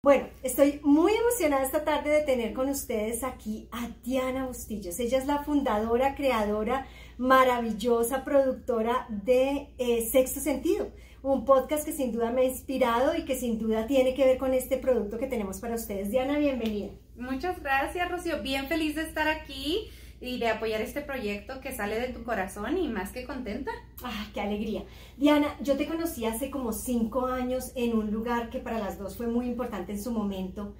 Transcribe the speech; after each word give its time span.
Bueno, 0.00 0.28
estoy 0.44 0.78
muy 0.84 1.12
emocionada 1.12 1.64
esta 1.64 1.84
tarde 1.84 2.10
de 2.10 2.22
tener 2.22 2.52
con 2.52 2.68
ustedes 2.68 3.24
aquí 3.24 3.68
a 3.72 3.88
Diana 4.04 4.46
Bustillos. 4.46 5.00
Ella 5.00 5.18
es 5.18 5.26
la 5.26 5.42
fundadora, 5.42 6.14
creadora, 6.14 6.86
maravillosa 7.16 8.22
productora 8.22 9.08
de 9.08 9.70
eh, 9.76 10.08
Sexto 10.08 10.38
Sentido, 10.38 10.92
un 11.24 11.44
podcast 11.44 11.84
que 11.84 11.90
sin 11.90 12.12
duda 12.12 12.30
me 12.30 12.42
ha 12.42 12.44
inspirado 12.44 13.16
y 13.16 13.24
que 13.24 13.34
sin 13.34 13.58
duda 13.58 13.88
tiene 13.88 14.14
que 14.14 14.24
ver 14.24 14.38
con 14.38 14.54
este 14.54 14.76
producto 14.76 15.18
que 15.18 15.26
tenemos 15.26 15.58
para 15.58 15.74
ustedes. 15.74 16.10
Diana, 16.10 16.38
bienvenida. 16.38 16.92
Muchas 17.16 17.60
gracias, 17.60 18.08
Rocío. 18.08 18.40
Bien 18.40 18.68
feliz 18.68 18.94
de 18.94 19.02
estar 19.02 19.26
aquí 19.26 19.90
y 20.20 20.38
de 20.38 20.48
apoyar 20.48 20.80
este 20.80 21.00
proyecto 21.00 21.60
que 21.60 21.72
sale 21.72 22.00
de 22.00 22.08
tu 22.08 22.24
corazón 22.24 22.76
y 22.76 22.88
más 22.88 23.12
que 23.12 23.24
contenta. 23.24 23.70
¡Ah, 24.02 24.26
qué 24.34 24.40
alegría! 24.40 24.84
Diana, 25.16 25.56
yo 25.60 25.76
te 25.76 25.86
conocí 25.86 26.24
hace 26.24 26.50
como 26.50 26.72
cinco 26.72 27.26
años 27.26 27.72
en 27.76 27.96
un 27.96 28.10
lugar 28.10 28.50
que 28.50 28.58
para 28.58 28.78
las 28.78 28.98
dos 28.98 29.16
fue 29.16 29.28
muy 29.28 29.46
importante 29.46 29.92
en 29.92 30.02
su 30.02 30.10
momento 30.10 30.74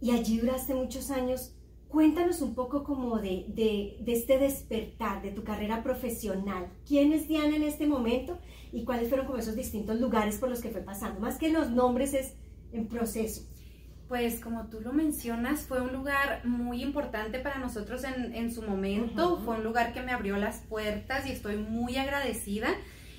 y 0.00 0.12
allí 0.12 0.38
duraste 0.38 0.74
muchos 0.74 1.10
años. 1.10 1.54
Cuéntanos 1.88 2.42
un 2.42 2.54
poco 2.56 2.82
como 2.82 3.18
de, 3.18 3.46
de, 3.48 3.98
de 4.00 4.12
este 4.12 4.38
despertar 4.38 5.22
de 5.22 5.30
tu 5.30 5.44
carrera 5.44 5.82
profesional. 5.84 6.68
¿Quién 6.86 7.12
es 7.12 7.28
Diana 7.28 7.54
en 7.54 7.62
este 7.62 7.86
momento 7.86 8.38
y 8.72 8.84
cuáles 8.84 9.08
fueron 9.08 9.26
como 9.26 9.38
esos 9.38 9.54
distintos 9.54 10.00
lugares 10.00 10.38
por 10.38 10.48
los 10.48 10.60
que 10.60 10.70
fue 10.70 10.80
pasando? 10.80 11.20
Más 11.20 11.38
que 11.38 11.50
los 11.50 11.70
nombres 11.70 12.12
es 12.14 12.34
en 12.72 12.88
proceso 12.88 13.42
pues 14.08 14.40
como 14.40 14.66
tú 14.66 14.80
lo 14.80 14.92
mencionas, 14.92 15.62
fue 15.62 15.80
un 15.80 15.92
lugar 15.92 16.42
muy 16.44 16.82
importante 16.82 17.38
para 17.38 17.58
nosotros 17.58 18.02
en, 18.04 18.52
su 18.52 18.62
momento, 18.62 19.40
fue 19.44 19.56
un 19.56 19.64
lugar 19.64 19.92
que 19.92 20.02
me 20.02 20.12
abrió 20.12 20.36
las 20.36 20.58
puertas 20.58 21.26
y 21.26 21.32
estoy 21.32 21.56
muy 21.56 21.96
agradecida. 21.96 22.68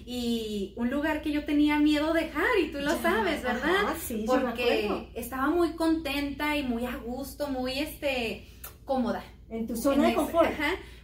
Y 0.08 0.74
un 0.76 0.92
lugar 0.92 1.24
que 1.24 1.32
yo 1.32 1.46
tenía 1.46 1.80
miedo 1.80 2.14
dejar, 2.14 2.46
y 2.62 2.72
tú 2.72 2.78
lo 2.78 2.96
sabes, 3.00 3.42
¿verdad? 3.42 3.96
sí, 4.00 4.26
Porque 4.28 5.10
estaba 5.16 5.50
muy 5.50 5.72
contenta 5.72 6.56
y 6.56 6.62
muy 6.62 6.86
a 6.86 6.96
gusto, 6.98 7.48
muy 7.48 7.80
este 7.80 8.48
cómoda. 8.86 9.24
En 9.50 9.66
tu 9.66 9.76
zona 9.76 10.10
de 10.10 10.14
confort. 10.14 10.52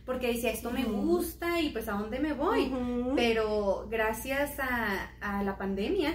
porque 0.05 0.27
decía, 0.27 0.51
esto 0.51 0.69
me 0.69 0.83
gusta 0.83 1.61
y 1.61 1.69
pues 1.69 1.87
a 1.87 1.93
dónde 1.93 2.19
me 2.19 2.33
voy. 2.33 2.71
Pero 3.15 3.87
gracias 3.89 4.59
a, 4.59 5.09
a 5.19 5.43
la 5.43 5.57
pandemia, 5.57 6.13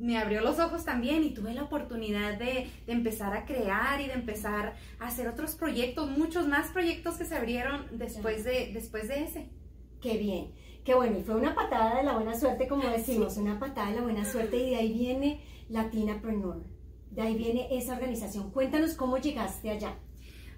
me 0.00 0.18
abrió 0.18 0.40
los 0.40 0.58
ojos 0.58 0.84
también 0.84 1.22
y 1.22 1.30
tuve 1.30 1.52
la 1.52 1.64
oportunidad 1.64 2.38
de, 2.38 2.68
empezar 2.86 3.34
a 3.36 3.44
crear 3.44 4.00
y 4.00 4.06
de 4.06 4.14
empezar 4.14 4.74
a 4.98 5.06
hacer 5.06 5.28
otros 5.28 5.54
proyectos, 5.54 6.10
muchos 6.10 6.48
más 6.48 6.68
proyectos 6.68 7.16
que 7.16 7.24
se 7.24 7.36
abrieron 7.36 7.86
después, 7.92 8.42
de, 8.44 8.70
después 8.72 9.08
de 9.08 9.24
ese. 9.24 9.50
Qué 10.00 10.16
bien, 10.16 10.52
qué 10.84 10.94
bueno, 10.94 11.18
y 11.18 11.22
fue 11.22 11.36
una 11.36 11.54
patada 11.54 11.96
de 11.96 12.02
la 12.02 12.14
buena 12.14 12.34
suerte, 12.34 12.66
como 12.66 12.88
decimos, 12.88 13.36
una 13.36 13.60
patada 13.60 13.90
de 13.90 13.96
la 13.96 14.02
buena 14.02 14.24
suerte 14.24 14.56
y 14.56 14.70
de 14.70 14.76
ahí 14.76 14.92
viene 14.92 15.40
Latinapreneur, 15.68 16.64
de 17.10 17.22
ahí 17.22 17.36
viene 17.36 17.68
esa 17.70 17.94
organización. 17.94 18.50
Cuéntanos 18.50 18.94
cómo 18.94 19.18
llegaste 19.18 19.70
allá. 19.70 19.96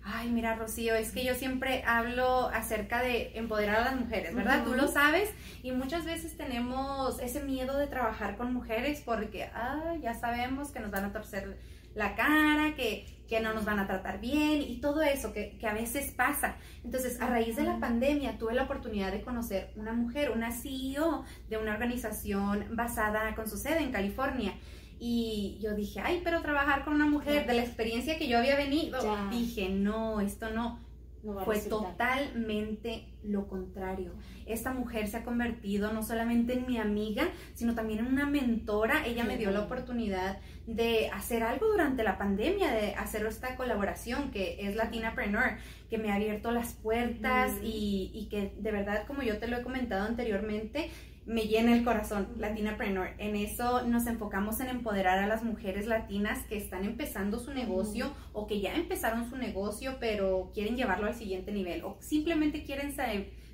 Ay, 0.05 0.31
mira, 0.31 0.56
Rocío, 0.56 0.95
es 0.97 1.12
que 1.12 1.25
yo 1.25 1.34
siempre 1.34 1.84
hablo 1.86 2.48
acerca 2.48 3.03
de 3.03 3.33
empoderar 3.34 3.77
a 3.77 3.84
las 3.84 3.97
mujeres, 4.00 4.34
¿verdad? 4.34 4.64
Tú 4.64 4.75
lo 4.75 4.89
sabes 4.89 5.31
y 5.62 5.70
muchas 5.70 6.05
veces 6.05 6.36
tenemos 6.36 7.20
ese 7.20 7.42
miedo 7.42 7.78
de 7.78 7.86
trabajar 7.86 8.36
con 8.36 8.53
mujeres 8.53 9.00
porque, 9.05 9.48
ay, 9.55 10.00
ya 10.00 10.14
sabemos 10.14 10.70
que 10.70 10.80
nos 10.80 10.91
van 10.91 11.05
a 11.05 11.12
torcer 11.12 11.56
la 11.95 12.14
cara, 12.17 12.75
que, 12.75 13.06
que 13.28 13.41
no 13.41 13.55
nos 13.55 13.64
van 13.64 13.78
a 13.78 13.86
tratar 13.86 14.20
bien 14.20 14.62
y 14.62 14.80
todo 14.80 15.03
eso 15.03 15.33
que, 15.33 15.56
que, 15.58 15.67
a 15.69 15.75
veces 15.75 16.11
pasa. 16.11 16.56
Entonces, 16.84 17.20
a 17.20 17.28
raíz 17.28 17.55
de 17.56 17.64
la 17.64 17.78
pandemia, 17.78 18.39
tuve 18.39 18.55
la 18.55 18.64
oportunidad 18.64 19.12
de 19.12 19.23
conocer 19.23 19.70
una 19.77 19.92
mujer, 19.92 20.30
una 20.30 20.53
CEO 20.53 21.25
de 21.48 21.58
una 21.58 21.75
organización 21.75 22.67
basada 22.73 23.34
con 23.34 23.48
su 23.48 23.56
sede 23.56 23.80
en 23.80 23.92
California. 23.92 24.55
Y 25.05 25.58
yo 25.61 25.75
dije, 25.75 25.98
ay, 25.98 26.20
pero 26.22 26.42
trabajar 26.42 26.84
con 26.84 26.95
una 26.95 27.06
mujer, 27.06 27.45
de 27.45 27.55
la 27.55 27.62
experiencia 27.62 28.19
que 28.19 28.28
yo 28.28 28.39
había 28.39 28.55
venido, 28.55 29.00
dije, 29.33 29.69
no, 29.69 30.20
esto 30.20 30.50
no. 30.50 30.78
Fue 31.45 31.58
totalmente 31.58 33.08
lo 33.25 33.48
contrario. 33.48 34.12
Esta 34.47 34.73
mujer 34.73 35.08
se 35.08 35.17
ha 35.17 35.24
convertido 35.24 35.92
no 35.92 36.05
solamente 36.05 36.52
en 36.52 36.67
mi 36.67 36.79
amiga, 36.79 37.29
sino 37.55 37.74
también 37.74 37.98
en 37.98 38.07
una 38.07 38.27
mentora. 38.27 39.05
Ella 39.05 39.24
me 39.24 39.36
dio 39.36 39.51
la 39.51 39.62
oportunidad 39.62 40.39
de 40.68 41.08
hacer 41.11 41.42
algo 41.42 41.67
durante 41.67 42.05
la 42.05 42.17
pandemia, 42.17 42.73
de 42.73 42.95
hacer 42.95 43.27
esta 43.27 43.57
colaboración 43.57 44.30
que 44.30 44.68
es 44.68 44.77
Latinapreneur, 44.77 45.57
que 45.91 45.98
me 45.98 46.12
ha 46.12 46.14
abierto 46.14 46.52
las 46.52 46.74
puertas 46.74 47.52
y, 47.61 48.12
y 48.14 48.29
que 48.29 48.52
de 48.57 48.70
verdad, 48.70 49.05
como 49.08 49.23
yo 49.23 49.39
te 49.39 49.48
lo 49.48 49.57
he 49.57 49.62
comentado 49.62 50.07
anteriormente, 50.07 50.91
me 51.25 51.47
llena 51.47 51.75
el 51.75 51.85
corazón, 51.85 52.29
Latinapreneur. 52.37 53.11
En 53.19 53.37
eso 53.37 53.83
nos 53.87 54.07
enfocamos 54.07 54.61
en 54.61 54.69
empoderar 54.69 55.19
a 55.19 55.27
las 55.27 55.45
mujeres 55.45 55.87
latinas 55.87 56.45
que 56.47 56.57
están 56.57 56.85
empezando 56.85 57.39
su 57.39 57.55
negocio 57.55 58.13
o 58.33 58.47
que 58.47 58.61
ya 58.61 58.75
empezaron 58.75 59.31
su 59.31 59.37
negocio, 59.37 59.99
pero 60.01 60.51
quieren 60.53 60.77
llevarlo 60.77 61.07
al 61.07 61.15
siguiente 61.15 61.53
nivel 61.53 61.85
o 61.85 61.97
simplemente 62.01 62.65
quieren 62.65 62.95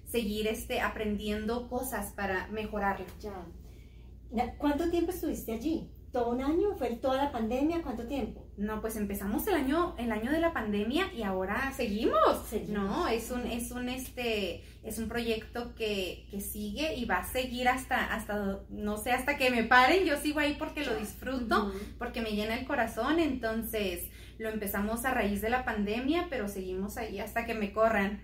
seguir 0.06 0.46
este, 0.46 0.80
aprendiendo 0.80 1.68
cosas 1.68 2.12
para 2.12 2.48
mejorarlo. 2.48 3.06
Ya. 3.20 4.54
¿Cuánto 4.56 4.90
tiempo 4.90 5.10
estuviste 5.10 5.52
allí? 5.52 5.90
¿Todo 6.12 6.30
un 6.30 6.40
año? 6.40 6.74
¿Fue 6.76 6.96
toda 6.96 7.16
la 7.22 7.32
pandemia? 7.32 7.82
¿Cuánto 7.82 8.06
tiempo? 8.06 8.47
No, 8.58 8.80
pues 8.80 8.96
empezamos 8.96 9.46
el 9.46 9.54
año, 9.54 9.94
el 9.98 10.10
año 10.10 10.32
de 10.32 10.40
la 10.40 10.52
pandemia 10.52 11.12
y 11.14 11.22
ahora 11.22 11.72
seguimos. 11.76 12.44
No, 12.66 13.06
es 13.06 13.30
un, 13.30 13.46
es 13.46 13.70
un 13.70 13.88
este, 13.88 14.64
es 14.82 14.98
un 14.98 15.06
proyecto 15.06 15.76
que, 15.76 16.26
que, 16.28 16.40
sigue 16.40 16.96
y 16.96 17.04
va 17.04 17.18
a 17.18 17.24
seguir 17.24 17.68
hasta, 17.68 18.12
hasta, 18.12 18.58
no 18.68 18.96
sé, 18.96 19.12
hasta 19.12 19.38
que 19.38 19.50
me 19.50 19.62
paren. 19.62 20.04
Yo 20.04 20.16
sigo 20.16 20.40
ahí 20.40 20.56
porque 20.58 20.84
lo 20.84 20.96
disfruto, 20.96 21.72
porque 21.98 22.20
me 22.20 22.32
llena 22.32 22.58
el 22.58 22.66
corazón. 22.66 23.20
Entonces, 23.20 24.08
lo 24.38 24.48
empezamos 24.48 25.04
a 25.04 25.14
raíz 25.14 25.40
de 25.40 25.50
la 25.50 25.64
pandemia, 25.64 26.26
pero 26.28 26.48
seguimos 26.48 26.96
ahí 26.96 27.20
hasta 27.20 27.46
que 27.46 27.54
me 27.54 27.72
corran. 27.72 28.20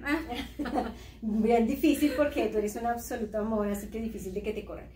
Bien 1.22 1.68
difícil 1.68 2.12
porque 2.16 2.48
tú 2.48 2.58
eres 2.58 2.74
un 2.74 2.86
absoluto 2.86 3.38
amor, 3.38 3.68
así 3.68 3.86
que 3.86 4.00
difícil 4.00 4.34
de 4.34 4.42
que 4.42 4.52
te 4.52 4.64
corran. 4.64 4.88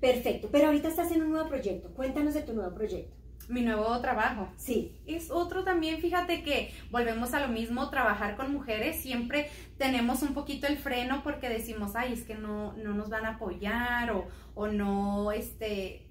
Perfecto, 0.00 0.50
pero 0.52 0.66
ahorita 0.66 0.86
estás 0.86 1.10
en 1.10 1.22
un 1.22 1.32
nuevo 1.32 1.48
proyecto. 1.48 1.88
Cuéntanos 1.94 2.34
de 2.34 2.42
tu 2.42 2.52
nuevo 2.52 2.72
proyecto. 2.72 3.23
Mi 3.48 3.62
nuevo 3.62 3.98
trabajo. 4.00 4.48
Sí. 4.56 4.92
Es 5.06 5.30
otro 5.30 5.64
también, 5.64 6.00
fíjate 6.00 6.42
que 6.42 6.72
volvemos 6.90 7.34
a 7.34 7.40
lo 7.40 7.48
mismo, 7.48 7.90
trabajar 7.90 8.36
con 8.36 8.52
mujeres, 8.52 9.00
siempre 9.00 9.50
tenemos 9.78 10.22
un 10.22 10.34
poquito 10.34 10.66
el 10.66 10.78
freno 10.78 11.22
porque 11.22 11.48
decimos, 11.48 11.96
ay, 11.96 12.12
es 12.12 12.22
que 12.22 12.34
no, 12.34 12.72
no 12.74 12.94
nos 12.94 13.10
van 13.10 13.26
a 13.26 13.30
apoyar 13.30 14.12
o, 14.12 14.26
o 14.54 14.68
no, 14.68 15.32
este, 15.32 16.03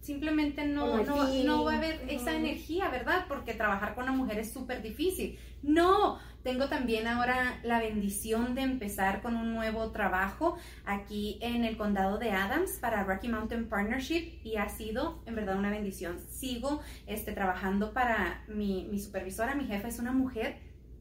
simplemente 0.00 0.66
no, 0.66 1.02
no, 1.02 1.26
no, 1.44 1.64
va 1.64 1.74
a 1.74 1.76
haber 1.76 2.04
esa 2.08 2.34
energía, 2.34 2.88
¿verdad? 2.88 3.26
Porque 3.28 3.54
trabajar 3.54 3.94
con 3.94 4.04
una 4.04 4.12
mujer 4.12 4.38
es 4.38 4.52
súper 4.52 4.82
difícil. 4.82 5.38
No, 5.62 6.18
tengo 6.42 6.68
también 6.68 7.08
ahora 7.08 7.58
la 7.64 7.80
bendición 7.80 8.54
de 8.54 8.62
empezar 8.62 9.20
con 9.20 9.34
un 9.34 9.52
nuevo 9.52 9.90
trabajo 9.90 10.56
aquí 10.84 11.38
en 11.40 11.64
el 11.64 11.76
condado 11.76 12.18
de 12.18 12.30
Adams 12.30 12.78
para 12.80 13.02
Rocky 13.02 13.28
Mountain 13.28 13.68
Partnership 13.68 14.38
y 14.44 14.56
ha 14.56 14.68
sido 14.68 15.22
en 15.26 15.34
verdad 15.34 15.58
una 15.58 15.70
bendición. 15.70 16.20
Sigo 16.28 16.80
este, 17.06 17.32
trabajando 17.32 17.92
para 17.92 18.44
mi, 18.46 18.86
mi 18.90 19.00
supervisora, 19.00 19.56
mi 19.56 19.64
jefa 19.64 19.88
es 19.88 19.98
una 19.98 20.12
mujer 20.12 20.58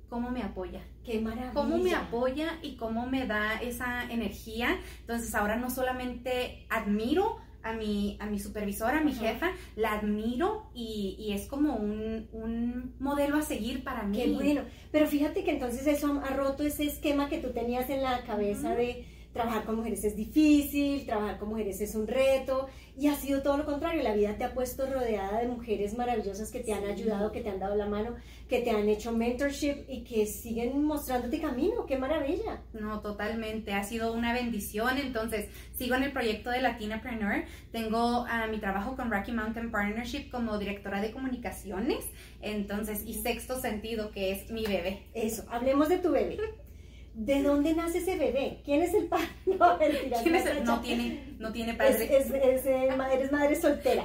cómo 0.10 0.32
me 0.32 0.44
apoya. 0.44 0.82
Qué 1.04 1.20
maravilla. 1.20 1.54
Cómo 1.54 1.78
me 1.78 1.94
apoya 1.94 2.58
y 2.62 2.76
cómo 2.78 3.06
me 3.06 3.28
da 3.28 3.62
esa 3.62 4.10
energía. 4.10 4.80
Entonces 5.02 5.36
ahora 5.36 5.58
no 5.58 5.70
solamente 5.70 6.66
admiro 6.70 7.38
a 7.66 7.74
mi, 7.74 8.16
a 8.20 8.28
mi 8.28 8.40
supervisora, 8.40 9.00
a 9.00 9.04
mi 9.04 9.12
jefa, 9.12 9.52
la 9.76 9.94
admiro 9.94 10.70
y, 10.76 11.16
y 11.18 11.34
es 11.34 11.48
como 11.48 11.76
un, 11.76 12.30
un, 12.32 12.94
modelo 13.00 13.38
a 13.38 13.42
seguir 13.42 13.84
para 13.84 14.04
mí. 14.04 14.18
Qué 14.18 14.32
bueno. 14.32 14.62
Pero 14.92 15.08
fíjate 15.08 15.44
que 15.44 15.50
entonces 15.50 15.88
eso 15.88 16.22
ha 16.24 16.30
roto 16.36 16.64
ese 16.64 16.86
esquema 16.86 17.28
que 17.28 17.40
tú 17.40 17.54
tenías 17.54 17.90
en 17.90 18.04
la 18.04 18.24
cabeza 18.24 18.76
de 18.76 19.06
trabajar 19.36 19.66
con 19.66 19.76
mujeres 19.76 20.02
es 20.06 20.16
difícil, 20.16 21.06
trabajar 21.06 21.38
con 21.38 21.50
mujeres 21.50 21.82
es 21.82 21.94
un 21.94 22.08
reto, 22.08 22.68
y 22.98 23.08
ha 23.08 23.16
sido 23.16 23.44
todo 23.44 23.58
lo 23.58 23.66
contrario, 23.66 24.02
la 24.02 24.16
vida 24.16 24.38
te 24.38 24.46
ha 24.46 24.54
puesto 24.54 24.86
rodeada 24.86 25.42
de 25.42 25.50
mujeres 25.50 25.98
maravillosas 25.98 26.52
que 26.52 26.62
te 26.62 26.72
han 26.72 26.86
ayudado, 26.86 27.34
que 27.34 27.42
te 27.42 27.50
han 27.50 27.60
dado 27.60 27.76
la 27.76 27.86
mano, 27.86 28.16
que 28.48 28.62
te 28.62 28.70
han 28.70 28.88
hecho 28.88 29.12
mentorship 29.12 29.84
y 29.90 30.06
que 30.06 30.26
siguen 30.26 30.82
mostrándote 30.86 31.42
camino, 31.42 31.86
qué 31.86 31.98
maravilla. 31.98 32.62
No, 32.72 33.02
totalmente, 33.02 33.74
ha 33.74 33.84
sido 33.84 34.14
una 34.14 34.32
bendición, 34.32 34.98
entonces 34.98 35.50
sigo 35.74 35.96
en 35.96 36.04
el 36.04 36.14
proyecto 36.14 36.50
de 36.50 36.62
Latinapreneur, 36.62 37.44
tengo 37.74 38.26
a 38.30 38.48
mi 38.48 38.60
trabajo 38.60 38.96
con 38.96 39.12
Rocky 39.12 39.34
Mountain 39.34 39.70
Partnership 39.70 40.30
como 40.32 40.58
directora 40.58 41.02
de 41.02 41.12
comunicaciones, 41.12 42.06
entonces, 42.42 43.04
y 43.06 43.16
sexto 43.16 43.60
sentido, 43.60 44.12
que 44.12 44.32
es 44.32 44.50
mi 44.50 44.66
bebé. 44.66 45.08
Eso, 45.14 45.44
hablemos 45.50 45.90
de 45.90 45.98
tu 45.98 46.12
bebé. 46.12 46.38
¿De 47.16 47.42
dónde 47.42 47.74
nace 47.74 48.00
ese 48.00 48.18
bebé? 48.18 48.62
¿Quién 48.66 48.82
es 48.82 48.94
el 48.94 49.06
padre? 49.06 49.28
No, 49.46 49.78
¿Quién 49.78 50.36
es 50.36 50.46
el? 50.48 50.66
no, 50.66 50.82
tiene, 50.82 51.36
no 51.40 51.54
tiene 51.54 51.76
padre. 51.76 52.18
Es, 52.18 52.30
es, 52.30 52.66
eh, 52.66 52.90
eres 53.14 53.32
madre 53.32 53.56
soltera. 53.56 54.04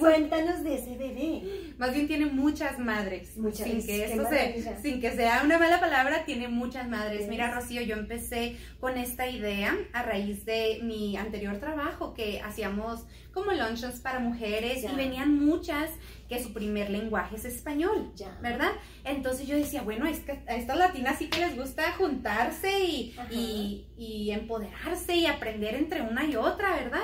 Cuéntanos 0.00 0.64
de 0.64 0.74
ese 0.74 0.96
bebé. 0.96 1.74
Más 1.78 1.94
bien 1.94 2.08
tiene 2.08 2.26
muchas 2.26 2.80
madres. 2.80 3.36
Muchas. 3.36 3.68
Sin 3.68 3.86
que, 3.86 4.04
eso 4.04 4.26
sin 4.82 5.00
que 5.00 5.12
sea 5.12 5.42
una 5.44 5.58
mala 5.58 5.78
palabra, 5.78 6.24
tiene 6.24 6.48
muchas 6.48 6.88
madres. 6.88 7.28
Mira, 7.28 7.52
Rocío, 7.52 7.82
yo 7.82 7.94
empecé 7.94 8.56
con 8.80 8.96
esta 8.96 9.28
idea 9.28 9.76
a 9.92 10.02
raíz 10.02 10.44
de 10.44 10.80
mi 10.82 11.16
anterior 11.16 11.58
trabajo 11.58 12.14
que 12.14 12.40
hacíamos 12.40 13.06
como 13.32 13.52
lunches 13.52 14.00
para 14.00 14.18
mujeres 14.18 14.82
y 14.82 14.96
venían 14.96 15.38
muchas 15.38 15.90
que 16.30 16.42
su 16.42 16.52
primer 16.52 16.88
lenguaje 16.90 17.34
es 17.34 17.44
español, 17.44 18.12
¿verdad? 18.40 18.70
Entonces 19.04 19.48
yo 19.48 19.56
decía, 19.56 19.82
bueno, 19.82 20.06
es 20.06 20.20
que 20.20 20.40
a 20.46 20.54
estas 20.54 20.78
latinas 20.78 21.18
sí 21.18 21.28
que 21.28 21.40
les 21.40 21.56
gusta 21.56 21.92
juntarse 21.94 22.84
y, 22.84 23.16
y, 23.32 23.84
y 23.98 24.30
empoderarse 24.30 25.16
y 25.16 25.26
aprender 25.26 25.74
entre 25.74 26.02
una 26.02 26.24
y 26.24 26.36
otra, 26.36 26.76
¿verdad? 26.76 27.02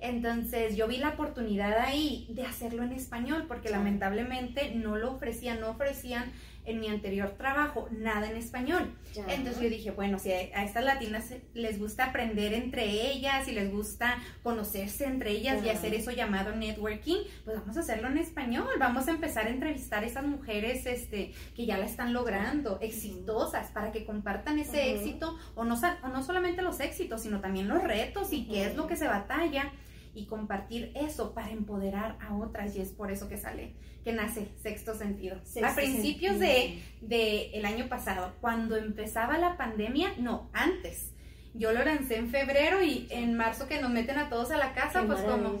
Entonces 0.00 0.76
yo 0.76 0.86
vi 0.86 0.98
la 0.98 1.08
oportunidad 1.08 1.76
ahí 1.78 2.28
de 2.30 2.44
hacerlo 2.44 2.84
en 2.84 2.92
español 2.92 3.46
porque 3.48 3.68
lamentablemente 3.68 4.72
no 4.76 4.96
lo 4.96 5.14
ofrecían, 5.14 5.58
no 5.60 5.70
ofrecían 5.70 6.30
en 6.68 6.80
mi 6.80 6.88
anterior 6.88 7.34
trabajo 7.36 7.88
nada 7.90 8.30
en 8.30 8.36
español. 8.36 8.94
Entonces 9.28 9.60
yo 9.60 9.68
dije, 9.68 9.90
bueno, 9.90 10.18
si 10.18 10.30
a 10.30 10.64
estas 10.64 10.84
latinas 10.84 11.32
les 11.54 11.78
gusta 11.78 12.06
aprender 12.06 12.52
entre 12.52 12.84
ellas 12.84 13.48
y 13.48 13.52
les 13.52 13.72
gusta 13.72 14.18
conocerse 14.42 15.06
entre 15.06 15.30
ellas 15.30 15.64
y 15.64 15.70
hacer 15.70 15.94
eso 15.94 16.10
llamado 16.10 16.54
networking, 16.54 17.18
pues 17.44 17.58
vamos 17.58 17.76
a 17.76 17.80
hacerlo 17.80 18.08
en 18.08 18.18
español. 18.18 18.68
Vamos 18.78 19.08
a 19.08 19.10
empezar 19.10 19.46
a 19.46 19.50
entrevistar 19.50 20.04
a 20.04 20.06
esas 20.06 20.24
mujeres 20.24 20.86
este, 20.86 21.32
que 21.56 21.66
ya 21.66 21.78
la 21.78 21.86
están 21.86 22.12
logrando, 22.12 22.78
exitosas, 22.80 23.70
para 23.70 23.90
que 23.90 24.04
compartan 24.04 24.58
ese 24.58 24.94
éxito 24.94 25.36
o 25.54 25.64
no, 25.64 25.78
o 26.02 26.08
no 26.08 26.22
solamente 26.22 26.62
los 26.62 26.80
éxitos, 26.80 27.22
sino 27.22 27.40
también 27.40 27.68
los 27.68 27.82
retos 27.82 28.32
y 28.32 28.46
qué 28.46 28.66
es 28.66 28.76
lo 28.76 28.86
que 28.86 28.96
se 28.96 29.08
batalla 29.08 29.72
y 30.18 30.26
compartir 30.26 30.90
eso 30.96 31.32
para 31.32 31.50
empoderar 31.50 32.18
a 32.20 32.36
otras 32.36 32.74
y 32.74 32.80
es 32.80 32.90
por 32.90 33.12
eso 33.12 33.28
que 33.28 33.38
sale, 33.38 33.74
que 34.02 34.12
nace 34.12 34.48
Sexto 34.60 34.94
Sentido. 34.94 35.40
a 35.62 35.74
principios 35.76 36.40
de, 36.40 37.50
el 37.54 37.64
año 37.64 37.88
pasado, 37.88 38.34
cuando 38.40 38.76
empezaba 38.76 39.38
la 39.38 39.56
pandemia, 39.56 40.14
no, 40.18 40.50
antes. 40.52 41.12
Yo 41.54 41.72
lo 41.72 41.84
lancé 41.84 42.16
en 42.16 42.30
febrero 42.30 42.82
y 42.82 43.06
en 43.10 43.34
marzo 43.34 43.68
que 43.68 43.80
nos 43.80 43.90
meten 43.90 44.18
a 44.18 44.28
todos 44.28 44.50
a 44.50 44.58
la 44.58 44.74
casa, 44.74 45.04
pues 45.06 45.20
como... 45.22 45.56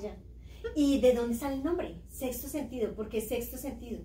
¿Y 0.74 1.00
de 1.00 1.14
dónde 1.14 1.36
sale 1.36 1.54
el 1.54 1.64
nombre? 1.64 2.02
Sexto 2.08 2.48
Sentido, 2.48 2.94
¿por 2.94 3.08
qué 3.08 3.20
Sexto 3.20 3.56
Sentido? 3.56 4.00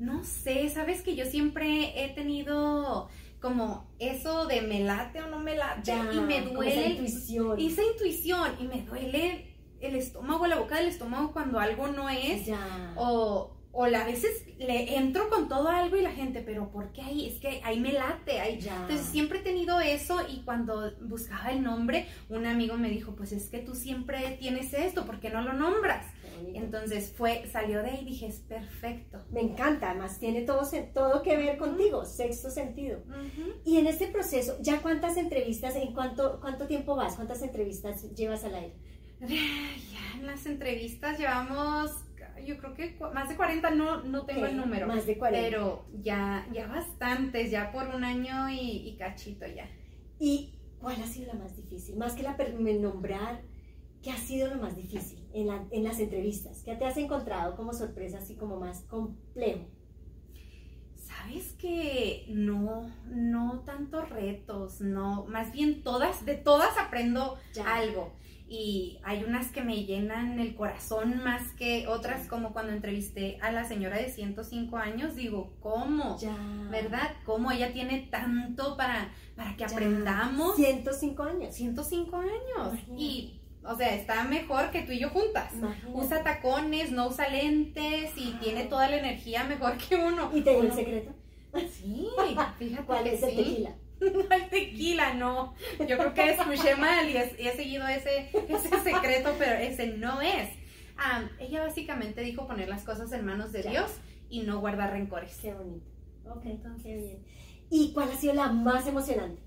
No 0.00 0.24
sé, 0.24 0.68
sabes 0.70 1.02
que 1.02 1.14
yo 1.14 1.24
siempre 1.24 2.04
he 2.04 2.08
tenido 2.14 3.08
como 3.40 3.86
eso 4.00 4.46
de 4.46 4.62
me 4.62 4.80
late 4.80 5.22
o 5.22 5.28
no 5.28 5.38
me 5.38 5.56
late 5.56 5.92
y 6.12 6.20
me 6.20 6.42
duele. 6.42 6.72
Esa 6.72 6.88
intuición. 6.88 7.60
Esa 7.60 7.82
intuición 7.84 8.52
y 8.58 8.64
me 8.64 8.82
duele 8.82 9.53
el 9.88 9.96
estómago, 9.96 10.46
la 10.46 10.58
boca 10.58 10.76
del 10.76 10.88
estómago 10.88 11.32
cuando 11.32 11.58
algo 11.58 11.88
no 11.88 12.08
es. 12.08 12.48
O, 12.96 13.54
o 13.72 13.84
a 13.84 14.04
veces 14.04 14.44
le 14.58 14.96
entro 14.96 15.28
con 15.28 15.48
todo 15.48 15.68
algo 15.68 15.96
y 15.96 16.02
la 16.02 16.12
gente, 16.12 16.40
pero 16.40 16.70
¿por 16.70 16.92
qué 16.92 17.02
ahí? 17.02 17.26
Es 17.26 17.40
que 17.40 17.60
ahí 17.64 17.80
me 17.80 17.92
late. 17.92 18.40
Ahí. 18.40 18.58
Entonces 18.58 19.06
siempre 19.06 19.40
he 19.40 19.42
tenido 19.42 19.80
eso 19.80 20.20
y 20.28 20.42
cuando 20.42 20.92
buscaba 21.02 21.50
el 21.50 21.62
nombre, 21.62 22.06
un 22.28 22.46
amigo 22.46 22.76
me 22.76 22.88
dijo, 22.88 23.16
pues 23.16 23.32
es 23.32 23.48
que 23.48 23.58
tú 23.58 23.74
siempre 23.74 24.36
tienes 24.40 24.72
esto, 24.72 25.04
¿por 25.04 25.20
qué 25.20 25.30
no 25.30 25.42
lo 25.42 25.52
nombras? 25.52 26.06
Entonces 26.52 27.12
fue, 27.16 27.48
salió 27.50 27.82
de 27.82 27.90
ahí 27.90 27.98
y 28.02 28.04
dije, 28.06 28.26
es 28.26 28.40
perfecto. 28.40 29.24
Me 29.30 29.40
encanta, 29.40 29.90
además 29.90 30.18
tiene 30.18 30.42
todo, 30.42 30.62
todo 30.92 31.22
que 31.22 31.36
ver 31.36 31.58
contigo, 31.58 32.04
sexto 32.04 32.50
sentido. 32.50 33.00
Y 33.64 33.78
en 33.78 33.86
este 33.86 34.06
proceso, 34.08 34.56
¿ya 34.60 34.82
cuántas 34.82 35.16
entrevistas, 35.16 35.76
en 35.76 35.92
cuánto, 35.92 36.40
cuánto 36.40 36.66
tiempo 36.66 36.96
vas? 36.96 37.16
¿Cuántas 37.16 37.42
entrevistas 37.42 38.14
llevas 38.14 38.44
al 38.44 38.54
aire? 38.54 38.74
Ya 39.28 40.18
en 40.18 40.26
las 40.26 40.46
entrevistas 40.46 41.18
llevamos, 41.18 41.90
yo 42.46 42.58
creo 42.58 42.74
que 42.74 42.96
más 43.14 43.28
de 43.28 43.36
40, 43.36 43.70
no, 43.70 44.02
no 44.02 44.26
tengo 44.26 44.46
el 44.46 44.56
número. 44.56 44.86
Más 44.86 45.06
de 45.06 45.16
40. 45.16 45.48
Pero 45.48 45.86
ya, 46.02 46.46
ya 46.52 46.66
bastantes, 46.66 47.50
ya 47.50 47.72
por 47.72 47.88
un 47.94 48.04
año 48.04 48.50
y, 48.50 48.96
cachito 48.98 49.46
ya. 49.46 49.68
¿Y 50.18 50.54
cuál 50.78 50.96
ha 51.02 51.06
sido 51.06 51.32
la 51.32 51.34
más 51.34 51.56
difícil? 51.56 51.96
Más 51.96 52.14
que 52.14 52.22
la 52.22 52.36
nombrar, 52.80 53.42
¿qué 54.02 54.10
ha 54.10 54.16
sido 54.16 54.54
lo 54.54 54.60
más 54.60 54.76
difícil 54.76 55.26
en, 55.32 55.48
en 55.70 55.84
las 55.84 55.98
entrevistas? 55.98 56.62
¿Qué 56.64 56.74
te 56.74 56.84
has 56.84 56.96
encontrado 56.96 57.56
como 57.56 57.72
sorpresa 57.72 58.18
así 58.18 58.36
como 58.36 58.58
más 58.58 58.82
complejo? 58.82 59.66
Sabes 60.96 61.52
que 61.54 62.26
no, 62.28 62.90
no 63.06 63.62
tantos 63.64 64.08
retos, 64.10 64.80
no, 64.80 65.26
más 65.26 65.52
bien 65.52 65.82
todas, 65.82 66.24
de 66.24 66.34
todas 66.34 66.76
aprendo 66.78 67.38
algo 67.64 68.12
y 68.46 68.98
hay 69.02 69.24
unas 69.24 69.50
que 69.50 69.62
me 69.62 69.84
llenan 69.84 70.38
el 70.38 70.54
corazón 70.54 71.22
más 71.24 71.52
que 71.52 71.88
otras, 71.88 72.28
como 72.28 72.52
cuando 72.52 72.72
entrevisté 72.72 73.38
a 73.40 73.50
la 73.50 73.64
señora 73.64 73.96
de 73.96 74.10
105 74.10 74.76
años, 74.76 75.16
digo, 75.16 75.54
¿cómo? 75.60 76.18
¿Verdad? 76.70 77.10
¿Cómo 77.24 77.50
ella 77.50 77.72
tiene 77.72 78.06
tanto 78.10 78.76
para, 78.76 79.12
para 79.34 79.56
que 79.56 79.64
aprendamos? 79.64 80.56
105 80.56 81.22
años. 81.22 81.54
105 81.54 82.16
años. 82.16 82.78
Y, 82.98 83.40
o 83.64 83.74
sea, 83.76 83.94
está 83.94 84.24
mejor 84.24 84.70
que 84.70 84.82
tú 84.82 84.92
y 84.92 85.00
yo 85.00 85.08
juntas. 85.08 85.52
Usa 85.94 86.22
tacones, 86.22 86.92
no 86.92 87.08
usa 87.08 87.28
lentes 87.28 88.12
y 88.16 88.32
tiene 88.42 88.64
toda 88.64 88.90
la 88.90 88.98
energía 88.98 89.44
mejor 89.44 89.78
que 89.78 89.96
uno. 89.96 90.30
¿Y 90.34 90.42
tengo 90.42 90.62
el 90.64 90.72
secreto? 90.72 91.12
Sí, 91.72 92.08
fíjate 92.58 92.84
¿Cuál 92.84 93.06
es 93.06 93.22
el 93.22 93.36
tequila? 93.36 93.74
no 94.00 94.34
el 94.34 94.48
tequila, 94.48 95.14
no. 95.14 95.54
Yo 95.80 95.98
creo 95.98 96.14
que 96.14 96.30
escuché 96.30 96.76
mal 96.76 97.08
y, 97.08 97.16
he 97.16 97.56
seguido 97.56 97.86
ese, 97.86 98.30
ese 98.48 98.68
secreto, 98.82 99.34
pero 99.38 99.52
ese 99.54 99.86
no 99.88 100.20
es. 100.20 100.50
ella 101.38 101.62
básicamente 101.62 102.22
dijo 102.22 102.46
poner 102.46 102.68
las 102.68 102.84
cosas 102.84 103.12
en 103.12 103.24
manos 103.24 103.52
de 103.52 103.62
Dios 103.62 103.90
y 104.28 104.42
no 104.42 104.60
guardar 104.60 104.90
rencores. 104.90 105.38
Qué 105.40 105.54
bonito. 105.54 105.86
Ok, 106.26 106.42
entonces 106.46 107.02
bien. 107.02 107.24
¿Y 107.70 107.92
cuál 107.92 108.10
ha 108.10 108.16
sido 108.16 108.34
la 108.34 108.48
más 108.48 108.86
emocionante? 108.86 109.42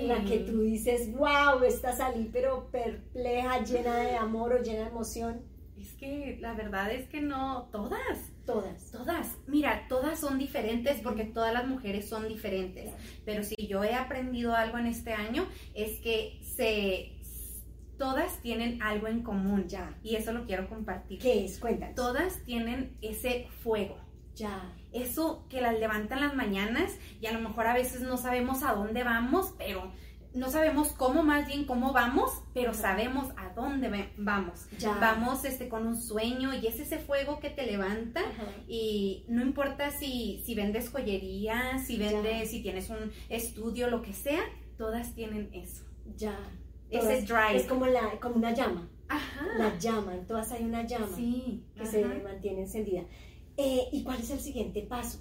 La 0.00 0.24
que 0.24 0.38
tú 0.38 0.62
dices, 0.62 1.12
wow, 1.12 1.62
esta 1.64 1.92
salí 1.92 2.30
pero 2.32 2.70
perpleja, 2.70 3.62
llena 3.62 3.96
de 3.96 4.16
amor 4.16 4.54
o 4.54 4.62
llena 4.62 4.80
de 4.80 4.88
emoción. 4.88 5.42
Es 5.78 5.92
que 5.94 6.38
la 6.40 6.54
verdad 6.54 6.90
es 6.90 7.08
que 7.08 7.20
no, 7.20 7.68
todas. 7.70 8.33
Todas. 8.46 8.90
Todas. 8.90 9.36
Mira, 9.46 9.86
todas 9.88 10.18
son 10.18 10.38
diferentes 10.38 11.00
porque 11.00 11.24
todas 11.24 11.52
las 11.52 11.66
mujeres 11.66 12.08
son 12.08 12.28
diferentes. 12.28 12.90
Pero 13.24 13.42
si 13.42 13.66
yo 13.66 13.82
he 13.84 13.94
aprendido 13.94 14.54
algo 14.54 14.78
en 14.78 14.86
este 14.86 15.14
año 15.14 15.46
es 15.74 15.98
que 16.00 16.40
se 16.42 17.12
todas 17.96 18.40
tienen 18.42 18.82
algo 18.82 19.06
en 19.06 19.22
común 19.22 19.68
ya 19.68 19.94
y 20.02 20.16
eso 20.16 20.32
lo 20.32 20.44
quiero 20.44 20.68
compartir. 20.68 21.20
¿Qué 21.20 21.44
es? 21.44 21.58
Cuéntanos. 21.58 21.94
Todas 21.94 22.42
tienen 22.44 22.96
ese 23.00 23.46
fuego. 23.62 23.96
Ya. 24.34 24.72
Eso 24.92 25.46
que 25.48 25.60
las 25.60 25.78
levantan 25.78 26.20
las 26.20 26.34
mañanas 26.34 26.96
y 27.20 27.26
a 27.26 27.32
lo 27.32 27.40
mejor 27.40 27.66
a 27.66 27.74
veces 27.74 28.02
no 28.02 28.16
sabemos 28.16 28.62
a 28.62 28.74
dónde 28.74 29.04
vamos, 29.04 29.54
pero 29.58 29.92
no 30.34 30.50
sabemos 30.50 30.88
cómo, 30.88 31.22
más 31.22 31.46
bien 31.46 31.64
cómo 31.64 31.92
vamos, 31.92 32.30
pero 32.52 32.74
sabemos 32.74 33.28
a 33.36 33.50
dónde 33.54 34.10
vamos. 34.16 34.66
Vamos 35.00 35.44
este, 35.44 35.68
con 35.68 35.86
un 35.86 36.00
sueño 36.00 36.52
y 36.54 36.66
es 36.66 36.80
ese 36.80 36.98
fuego 36.98 37.38
que 37.38 37.50
te 37.50 37.66
levanta 37.66 38.20
y 38.66 39.24
no 39.28 39.42
importa 39.42 39.90
si, 39.90 40.42
si 40.44 40.54
vendes 40.54 40.90
joyería, 40.90 41.78
si 41.78 41.96
vendes, 41.96 42.50
si 42.50 42.62
tienes 42.62 42.90
un 42.90 43.12
estudio, 43.28 43.88
lo 43.88 44.02
que 44.02 44.12
sea, 44.12 44.42
todas 44.76 45.14
tienen 45.14 45.50
eso. 45.52 45.84
Ya. 46.16 46.38
Ese 46.90 47.22
drive. 47.22 47.56
Es 47.56 47.66
como, 47.66 47.86
la, 47.86 48.18
como 48.20 48.36
una 48.36 48.52
llama. 48.52 48.88
Ajá. 49.08 49.46
La 49.56 49.78
llama, 49.78 50.14
en 50.14 50.26
todas 50.26 50.50
hay 50.52 50.64
una 50.64 50.86
llama 50.86 51.08
sí, 51.14 51.64
que 51.76 51.86
se 51.86 52.04
mantiene 52.04 52.62
encendida. 52.62 53.02
Eh, 53.56 53.88
¿Y 53.92 54.02
cuál 54.02 54.20
es 54.20 54.30
el 54.30 54.40
siguiente 54.40 54.82
paso? 54.82 55.20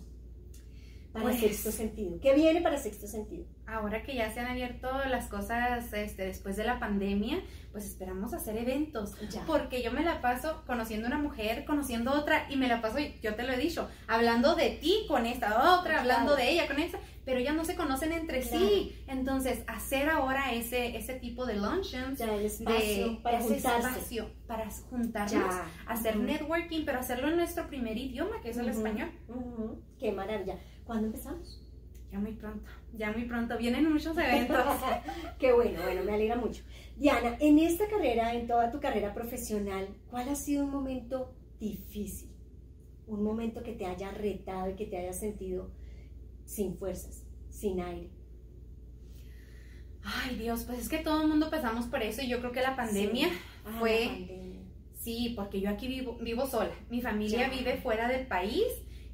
para 1.14 1.26
pues, 1.26 1.40
sexto 1.40 1.72
sentido. 1.72 2.20
¿Qué 2.20 2.34
viene 2.34 2.62
para 2.62 2.78
sexto 2.78 3.08
sentido? 3.08 3.46
Ahora 3.66 4.04
que 4.04 4.14
ya 4.14 4.32
se 4.32 4.42
han 4.42 4.48
abierto 4.48 4.90
las 5.06 5.28
cosas 5.28 5.94
este, 5.94 6.26
después 6.26 6.58
de 6.58 6.66
la 6.66 6.80
pandemia, 6.80 7.42
pues 7.72 7.86
esperamos 7.86 8.34
hacer 8.34 8.58
eventos. 8.58 9.16
Porque 9.48 9.82
yo 9.82 9.92
me 9.92 10.04
la 10.04 10.22
paso 10.22 10.64
conociendo 10.68 11.08
una 11.08 11.18
mujer, 11.18 11.66
conociendo 11.66 12.12
otra, 12.12 12.46
y 12.50 12.58
me 12.58 12.68
la 12.68 12.82
paso, 12.82 12.98
yo 13.22 13.36
te 13.36 13.44
lo 13.44 13.54
he 13.54 13.58
dicho, 13.58 13.90
hablando 14.08 14.56
de 14.56 14.72
ti 14.72 15.06
con 15.08 15.26
esta 15.26 15.80
otra, 15.80 16.02
hablando 16.02 16.36
de 16.36 16.52
ella 16.52 16.68
con 16.68 16.78
esta, 16.78 17.00
pero 17.26 17.40
ellas 17.40 17.56
no 17.56 17.64
se 17.64 17.76
conocen 17.76 18.12
entre 18.12 18.44
sí. 18.44 18.96
Entonces, 19.08 19.64
hacer 19.68 20.10
ahora 20.10 20.54
ese, 20.54 20.98
ese 20.98 21.14
tipo 21.16 21.46
de 21.46 21.56
luncheons, 21.56 22.20
de, 22.20 23.20
para 23.24 23.40
ese 23.40 23.58
espacio 23.58 24.30
para 24.46 24.70
juntarnos, 24.70 25.56
hacer 25.88 26.18
networking, 26.18 26.86
pero 26.86 27.00
hacerlo 27.00 27.30
en 27.30 27.38
nuestro 27.38 27.68
primer 27.68 27.98
idioma, 27.98 28.42
que 28.42 28.50
es 28.50 28.58
el 28.58 28.70
español. 28.70 29.10
Qué 29.98 30.12
maravilla. 30.12 30.60
¿Cuándo 30.84 31.08
empezamos? 31.08 31.63
Ya 32.14 32.20
muy 32.20 32.34
pronto, 32.34 32.70
ya 32.96 33.12
muy 33.12 33.26
pronto. 33.26 33.58
Vienen 33.58 33.92
muchos 33.92 34.16
eventos. 34.16 34.64
Qué 35.40 35.52
bueno, 35.52 35.82
bueno, 35.82 36.04
me 36.04 36.14
alegra 36.14 36.36
mucho. 36.36 36.62
Diana, 36.96 37.38
en 37.40 37.58
esta 37.58 37.88
carrera, 37.88 38.36
en 38.36 38.46
toda 38.46 38.70
tu 38.70 38.80
carrera 38.80 39.16
profesional, 39.16 39.88
¿cuál 40.12 40.30
ha 40.30 40.36
sido 40.36 40.64
un 40.64 40.70
momento 40.70 41.34
difícil? 41.60 42.30
Un 43.08 43.24
momento 43.24 43.64
que 43.64 43.74
te 43.74 43.88
haya 43.88 44.12
retado 44.12 44.70
y 44.70 44.76
que 44.76 44.86
te 44.86 44.98
haya 44.98 45.12
sentido 45.12 45.72
sin 46.46 46.78
fuerzas, 46.78 47.26
sin 47.50 47.82
aire. 47.82 48.12
Ay 50.04 50.36
Dios, 50.36 50.66
pues 50.66 50.82
es 50.82 50.90
que 50.90 51.00
todo 51.00 51.24
el 51.24 51.30
mundo 51.30 51.50
pasamos 51.50 51.88
por 51.88 52.04
eso 52.04 52.22
y 52.22 52.28
yo 52.28 52.38
creo 52.42 52.52
que 52.52 52.62
la 52.62 52.76
pandemia 52.76 53.30
ah, 53.66 53.78
fue... 53.80 54.52
Sí, 55.00 55.34
porque 55.36 55.60
yo 55.60 55.70
aquí 55.70 55.88
vivo, 55.88 56.18
vivo 56.22 56.46
sola. 56.46 56.76
Mi 56.92 57.02
familia 57.02 57.50
vive 57.50 57.78
fuera 57.78 58.08
del 58.08 58.28
país 58.28 58.64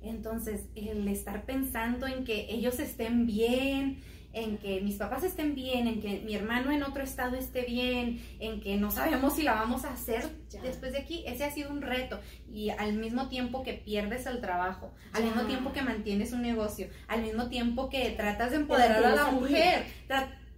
Entonces, 0.02 0.66
el 0.76 1.08
estar 1.08 1.46
pensando 1.46 2.08
en 2.08 2.24
que 2.24 2.48
ellos 2.50 2.80
estén 2.80 3.26
bien, 3.26 4.02
en 4.32 4.60
que 4.60 4.80
mis 4.82 4.96
papás 4.96 5.24
estén 5.24 5.56
bien, 5.56 5.88
en 5.88 6.02
que 6.02 6.22
mi 6.22 6.36
hermano 6.36 6.72
en 6.72 6.84
otro 6.84 7.04
estado 7.04 7.36
esté 7.36 7.64
bien, 7.64 8.22
en 8.40 8.62
que 8.62 8.78
no 8.78 8.92
sabemos 8.92 9.34
si 9.34 9.44
la 9.44 9.56
vamos 9.56 9.86
a 9.86 9.94
hacer 9.94 10.30
después 10.62 10.92
de 10.92 11.00
aquí, 11.00 11.24
ese 11.26 11.44
ha 11.44 11.52
sido 11.52 11.72
un 11.72 11.82
reto. 11.82 12.20
Y 12.48 12.70
al 12.70 12.94
mismo 12.94 13.28
tiempo 13.28 13.64
que 13.64 13.74
pierdes 13.74 14.28
el 14.28 14.40
trabajo, 14.40 14.94
al 15.14 15.24
mismo 15.24 15.44
tiempo 15.44 15.74
que 15.74 15.82
mantienes 15.82 16.32
un 16.32 16.44
negocio, 16.44 16.88
al 17.08 17.24
mismo 17.24 17.50
tiempo 17.50 17.90
que 17.90 18.12
tratas 18.12 18.52
de 18.52 18.58
empoderar 18.58 19.04
a 19.04 19.16
la 19.16 19.32
mujer, 19.32 19.86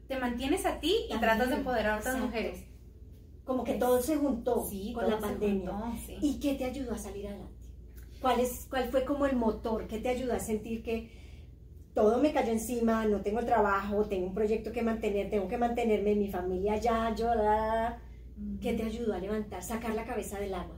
te 0.07 0.19
mantienes 0.19 0.65
a 0.65 0.79
ti 0.79 0.93
y 1.09 1.17
tratas 1.17 1.49
de 1.49 1.55
empoderar 1.55 1.95
a 1.95 1.99
otras 1.99 2.19
mujeres. 2.19 2.65
Como 3.45 3.63
que 3.63 3.75
todo 3.75 4.01
se 4.01 4.17
juntó 4.17 4.67
con 4.93 5.09
la 5.09 5.17
pandemia. 5.17 5.71
¿Y 6.21 6.39
qué 6.39 6.55
te 6.55 6.65
ayudó 6.65 6.93
a 6.93 6.97
salir 6.97 7.27
adelante? 7.27 7.60
¿Cuál, 8.21 8.39
es, 8.39 8.67
¿Cuál 8.69 8.85
fue 8.89 9.03
como 9.03 9.25
el 9.25 9.35
motor? 9.35 9.87
¿Qué 9.87 9.97
te 9.97 10.09
ayudó 10.09 10.33
a 10.33 10.39
sentir 10.39 10.83
que 10.83 11.09
todo 11.93 12.19
me 12.19 12.31
cayó 12.31 12.51
encima, 12.51 13.05
no 13.05 13.21
tengo 13.21 13.43
trabajo, 13.43 14.05
tengo 14.05 14.27
un 14.27 14.33
proyecto 14.33 14.71
que 14.71 14.81
mantener, 14.81 15.29
tengo 15.29 15.47
que 15.47 15.57
mantenerme, 15.57 16.15
mi 16.15 16.29
familia 16.29 16.77
ya, 16.77 17.13
yo, 17.15 17.27
¿qué 18.61 18.73
te 18.73 18.83
ayudó 18.83 19.13
a 19.13 19.19
levantar, 19.19 19.61
sacar 19.61 19.93
la 19.93 20.05
cabeza 20.05 20.39
del 20.39 20.53
agua? 20.53 20.77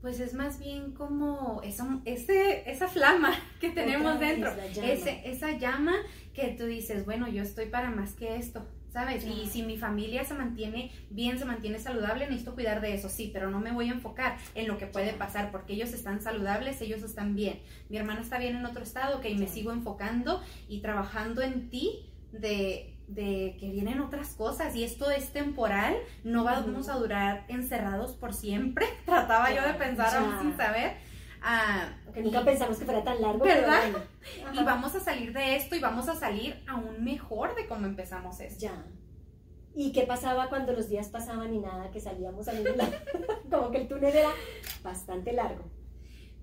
Pues 0.00 0.20
es 0.20 0.32
más 0.32 0.60
bien 0.60 0.92
como 0.92 1.60
esa, 1.62 2.00
ese, 2.04 2.70
esa 2.70 2.88
flama 2.88 3.32
que 3.60 3.70
tenemos 3.70 4.18
dentro, 4.18 4.50
ese, 4.82 5.22
esa 5.24 5.58
llama 5.58 5.96
que 6.32 6.48
tú 6.56 6.64
dices, 6.64 7.04
bueno, 7.04 7.28
yo 7.28 7.42
estoy 7.42 7.66
para 7.66 7.90
más 7.90 8.14
que 8.14 8.36
esto, 8.36 8.64
¿sabes? 8.92 9.24
Y 9.26 9.46
si 9.46 9.62
mi 9.62 9.76
familia 9.76 10.24
se 10.24 10.34
mantiene 10.34 10.90
bien, 11.10 11.38
se 11.38 11.44
mantiene 11.44 11.78
saludable, 11.78 12.26
necesito 12.26 12.54
cuidar 12.54 12.80
de 12.80 12.94
eso, 12.94 13.08
sí, 13.08 13.30
pero 13.32 13.50
no 13.50 13.60
me 13.60 13.72
voy 13.72 13.88
a 13.88 13.92
enfocar 13.92 14.36
en 14.54 14.68
lo 14.68 14.78
que 14.78 14.86
puede 14.86 15.12
pasar, 15.12 15.50
porque 15.50 15.74
ellos 15.74 15.92
están 15.92 16.20
saludables, 16.20 16.80
ellos 16.80 17.02
están 17.02 17.34
bien. 17.34 17.60
Mi 17.88 17.96
hermano 17.96 18.20
está 18.20 18.38
bien 18.38 18.56
en 18.56 18.66
otro 18.66 18.82
estado, 18.82 19.18
ok, 19.18 19.26
me 19.38 19.48
sigo 19.48 19.72
enfocando 19.72 20.42
y 20.68 20.80
trabajando 20.80 21.42
en 21.42 21.68
ti 21.70 22.06
de, 22.32 22.94
que 23.14 23.70
vienen 23.72 24.00
otras 24.00 24.34
cosas 24.34 24.74
y 24.76 24.84
esto 24.84 25.10
es 25.10 25.32
temporal, 25.32 25.96
no 26.24 26.44
vamos 26.44 26.88
a 26.88 26.94
durar 26.94 27.44
encerrados 27.48 28.12
por 28.12 28.34
siempre. 28.34 28.86
Trataba 29.06 29.54
yo 29.54 29.62
de 29.62 29.74
pensar 29.74 30.16
aún 30.16 30.40
sin 30.40 30.56
saber. 30.56 31.07
Ah, 31.42 31.90
que 32.12 32.22
nunca 32.22 32.44
pensamos 32.44 32.78
que 32.78 32.84
fuera 32.84 33.04
tan 33.04 33.20
largo. 33.20 33.44
¿Verdad? 33.44 33.82
Y 34.52 34.62
vamos 34.62 34.94
a 34.94 35.00
salir 35.00 35.32
de 35.32 35.56
esto 35.56 35.74
y 35.74 35.80
vamos 35.80 36.08
a 36.08 36.14
salir 36.14 36.62
aún 36.66 37.02
mejor 37.02 37.54
de 37.54 37.66
cómo 37.66 37.86
empezamos 37.86 38.40
esto. 38.40 38.60
Ya. 38.60 38.84
¿Y 39.74 39.92
qué 39.92 40.02
pasaba 40.02 40.48
cuando 40.48 40.72
los 40.72 40.88
días 40.88 41.08
pasaban 41.08 41.54
y 41.54 41.58
nada, 41.60 41.90
que 41.90 42.00
salíamos 42.00 42.48
a 42.48 42.52
ningún 42.52 42.76
lado? 42.76 42.92
Como 43.50 43.70
que 43.70 43.78
el 43.78 43.88
túnel 43.88 44.14
era 44.14 44.30
bastante 44.82 45.32
largo. 45.32 45.64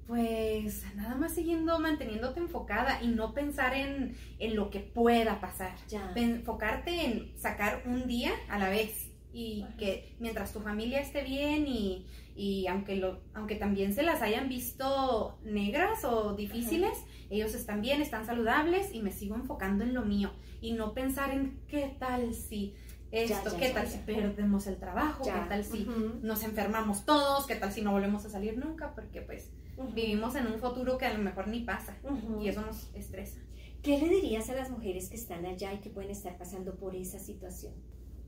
Pues 0.08 0.84
nada 0.96 1.16
más 1.16 1.34
siguiendo 1.34 1.80
manteniéndote 1.80 2.40
enfocada 2.40 3.02
y 3.02 3.08
no 3.08 3.34
pensar 3.34 3.74
en, 3.74 4.16
en 4.40 4.56
lo 4.56 4.70
que 4.70 4.80
pueda 4.80 5.40
pasar. 5.42 5.75
Ya. 5.90 6.12
Enfocarte 6.16 7.06
en 7.06 7.38
sacar 7.38 7.84
un 7.86 8.08
día 8.08 8.32
a 8.50 8.60
la 8.60 8.70
vez 8.70 9.14
y 9.36 9.65
que 9.77 10.15
mientras 10.20 10.54
tu 10.54 10.62
familia 10.62 11.01
esté 11.01 11.24
bien 11.24 11.68
y 11.68 12.06
y 12.36 12.68
aunque, 12.68 12.98
lo, 12.98 13.22
aunque 13.34 13.56
también 13.56 13.94
se 13.94 14.04
las 14.04 14.22
hayan 14.22 14.50
visto 14.50 15.39
negras 15.46 16.04
o 16.04 16.34
difíciles, 16.34 16.92
ellos 17.30 17.56
están 17.56 17.82
bien, 17.82 18.01
están 18.01 18.25
saludables 18.25 18.94
y 18.94 19.01
me 19.01 19.12
sigo 19.12 19.36
enfocando 19.36 19.86
en 19.86 19.94
lo 19.94 20.04
mío 20.04 20.32
y 20.60 20.74
no 20.74 20.94
pensar 20.94 21.32
en 21.32 21.62
qué 21.70 21.96
tal 21.98 22.34
si 22.34 22.75
esto, 23.12 23.56
qué 23.58 23.70
tal 23.70 23.88
si 23.88 24.00
perdemos 24.00 24.68
el 24.68 24.75
trabajo, 24.75 25.24
qué 25.24 25.48
tal 25.48 25.63
si 25.63 25.88
nos 26.22 26.44
enfermamos 26.44 27.06
todos, 27.06 27.48
qué 27.48 27.56
tal 27.56 27.72
si 27.72 27.82
no 27.82 27.94
volvemos 27.94 28.25
a 28.25 28.30
salir 28.30 28.58
nunca, 28.58 28.94
porque 28.94 29.22
pues 29.22 29.50
vivimos 29.94 30.36
en 30.36 30.48
un 30.48 30.60
futuro 30.60 30.98
que 30.98 31.06
a 31.06 31.13
lo 31.13 31.24
mejor 31.24 31.48
ni 31.48 31.62
pasa 31.62 31.96
y 32.42 32.50
eso 32.50 32.62
nos 32.62 32.94
estresa. 32.94 33.39
¿Qué 33.82 33.98
le 33.98 34.10
dirías 34.10 34.50
a 34.50 34.56
las 34.56 34.72
mujeres 34.72 35.10
que 35.10 35.15
están 35.15 35.46
allá 35.46 35.72
y 35.72 35.77
que 35.77 35.89
pueden 35.89 36.12
estar 36.12 36.38
pasando 36.38 36.75
por 36.75 36.96
esa 36.96 37.20
situación? 37.20 37.74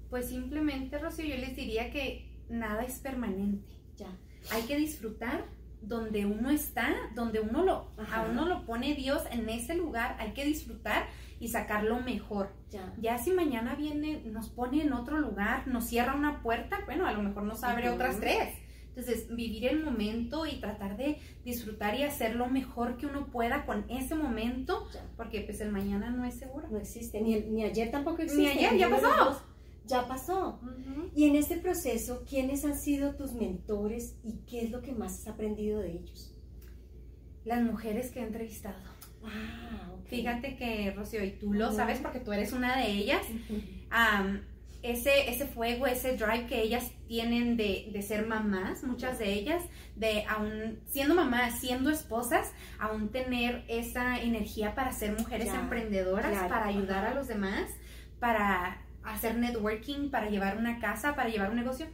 Pues 0.09 0.29
simplemente, 0.29 0.97
Rocío, 0.99 1.25
yo 1.25 1.35
les 1.35 1.55
diría 1.55 1.91
que 1.91 2.29
nada 2.49 2.83
es 2.83 2.99
permanente 2.99 3.77
ya. 3.97 4.07
Hay 4.51 4.63
que 4.63 4.77
disfrutar 4.77 5.45
donde 5.81 6.25
uno 6.25 6.49
está, 6.49 6.95
donde 7.13 7.39
uno 7.39 7.63
lo, 7.63 7.91
a 8.11 8.23
uno 8.29 8.47
lo 8.47 8.65
pone 8.65 8.95
Dios 8.95 9.23
en 9.31 9.47
ese 9.49 9.75
lugar, 9.75 10.15
hay 10.19 10.31
que 10.31 10.45
disfrutar 10.45 11.07
y 11.39 11.49
sacarlo 11.49 11.99
mejor. 11.99 12.51
Ya. 12.97 13.17
si 13.17 13.31
mañana 13.31 13.75
viene, 13.75 14.21
nos 14.25 14.49
pone 14.49 14.81
en 14.81 14.93
otro 14.93 15.19
lugar, 15.19 15.67
nos 15.67 15.85
cierra 15.85 16.15
una 16.15 16.41
puerta, 16.41 16.79
bueno, 16.85 17.05
a 17.05 17.13
lo 17.13 17.21
mejor 17.21 17.43
nos 17.43 17.63
abre 17.63 17.89
otras 17.89 18.19
tres. 18.19 18.55
Entonces, 18.89 19.27
vivir 19.35 19.67
el 19.67 19.83
momento 19.83 20.47
y 20.47 20.59
tratar 20.59 20.97
de 20.97 21.19
disfrutar 21.45 21.93
y 21.93 22.01
hacer 22.01 22.35
lo 22.35 22.47
mejor 22.47 22.97
que 22.97 23.05
uno 23.05 23.27
pueda 23.27 23.67
con 23.67 23.85
ese 23.89 24.15
momento, 24.15 24.87
porque 25.15 25.41
pues 25.41 25.61
el 25.61 25.71
mañana 25.71 26.09
no 26.09 26.25
es 26.25 26.33
seguro. 26.33 26.67
No 26.71 26.79
existe, 26.79 27.21
ni, 27.21 27.39
ni 27.41 27.63
ayer 27.63 27.91
tampoco 27.91 28.23
existe. 28.23 28.41
Ni 28.41 28.65
ayer, 28.65 28.75
ya 28.75 28.89
pasó 28.89 29.43
ya 29.87 30.07
pasó. 30.07 30.59
Y 31.15 31.25
en 31.25 31.35
este 31.35 31.57
proceso, 31.57 32.23
¿quiénes 32.29 32.65
han 32.65 32.77
sido 32.77 33.15
tus 33.15 33.33
mentores 33.33 34.15
y 34.23 34.39
qué 34.49 34.61
es 34.63 34.71
lo 34.71 34.81
que 34.81 34.91
más 34.91 35.21
has 35.21 35.27
aprendido 35.27 35.79
de 35.79 35.93
ellos? 35.93 36.35
Las 37.45 37.61
mujeres 37.63 38.11
que 38.11 38.19
he 38.19 38.23
entrevistado. 38.23 38.77
Ah, 39.23 39.87
Fíjate 40.05 40.55
que, 40.55 40.93
Rocío, 40.95 41.23
y 41.23 41.31
tú 41.31 41.53
lo 41.53 41.71
sabes 41.73 41.99
porque 41.99 42.19
tú 42.19 42.31
eres 42.31 42.53
una 42.53 42.77
de 42.77 42.91
ellas. 42.91 43.25
ese, 44.83 45.29
ese 45.29 45.45
fuego, 45.45 45.85
ese 45.87 46.15
drive 46.15 46.45
que 46.47 46.61
ellas 46.61 46.91
tienen 47.07 47.57
de, 47.57 48.01
ser 48.01 48.25
mamás, 48.25 48.83
muchas 48.83 49.19
de 49.19 49.33
ellas, 49.33 49.63
de 49.95 50.23
aún 50.25 50.79
siendo 50.85 51.15
mamás, 51.15 51.59
siendo 51.59 51.89
esposas, 51.89 52.53
aún 52.79 53.09
tener 53.09 53.65
esa 53.67 54.21
energía 54.21 54.75
para 54.75 54.91
ser 54.91 55.17
mujeres 55.17 55.53
emprendedoras, 55.53 56.47
para 56.47 56.67
ayudar 56.67 57.05
a 57.05 57.13
los 57.13 57.27
demás, 57.27 57.69
para 58.19 58.86
hacer 59.13 59.37
networking, 59.37 60.09
para 60.09 60.29
llevar 60.29 60.57
una 60.57 60.79
casa, 60.79 61.15
para 61.15 61.29
llevar 61.29 61.49
un 61.49 61.57
negocio, 61.57 61.87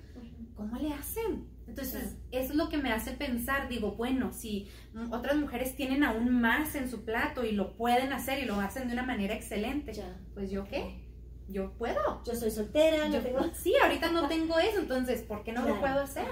¿cómo 0.56 0.78
le 0.78 0.94
hacen? 0.94 1.48
Entonces, 1.68 2.18
eso 2.32 2.52
es 2.52 2.56
lo 2.56 2.70
que 2.70 2.78
me 2.78 2.92
hace 2.92 3.12
pensar, 3.12 3.70
digo, 3.70 3.94
bueno, 3.94 4.32
si 4.32 4.68
otras 5.12 5.36
mujeres 5.38 5.76
tienen 5.76 6.04
aún 6.04 6.42
más 6.42 6.76
en 6.76 6.90
su 6.90 7.06
plato 7.06 7.46
y 7.46 7.54
lo 7.54 7.76
pueden 7.78 8.12
hacer 8.14 8.40
y 8.44 8.46
lo 8.46 8.60
hacen 8.60 8.88
de 8.88 8.94
una 8.94 9.04
manera 9.04 9.34
excelente, 9.34 9.94
pues 10.34 10.52
yo 10.52 10.66
qué? 10.66 11.02
Yo 11.48 11.74
puedo. 11.74 12.24
Yo 12.26 12.36
soy 12.36 12.52
soltera, 12.52 13.08
yo 13.08 13.22
tengo... 13.22 13.40
Sí, 13.54 13.74
ahorita 13.82 14.12
no 14.12 14.28
tengo 14.28 14.60
eso, 14.60 14.80
entonces, 14.80 15.24
¿por 15.24 15.44
qué 15.44 15.54
no 15.54 15.68
lo 15.68 15.80
puedo 15.80 16.00
hacer? 16.00 16.26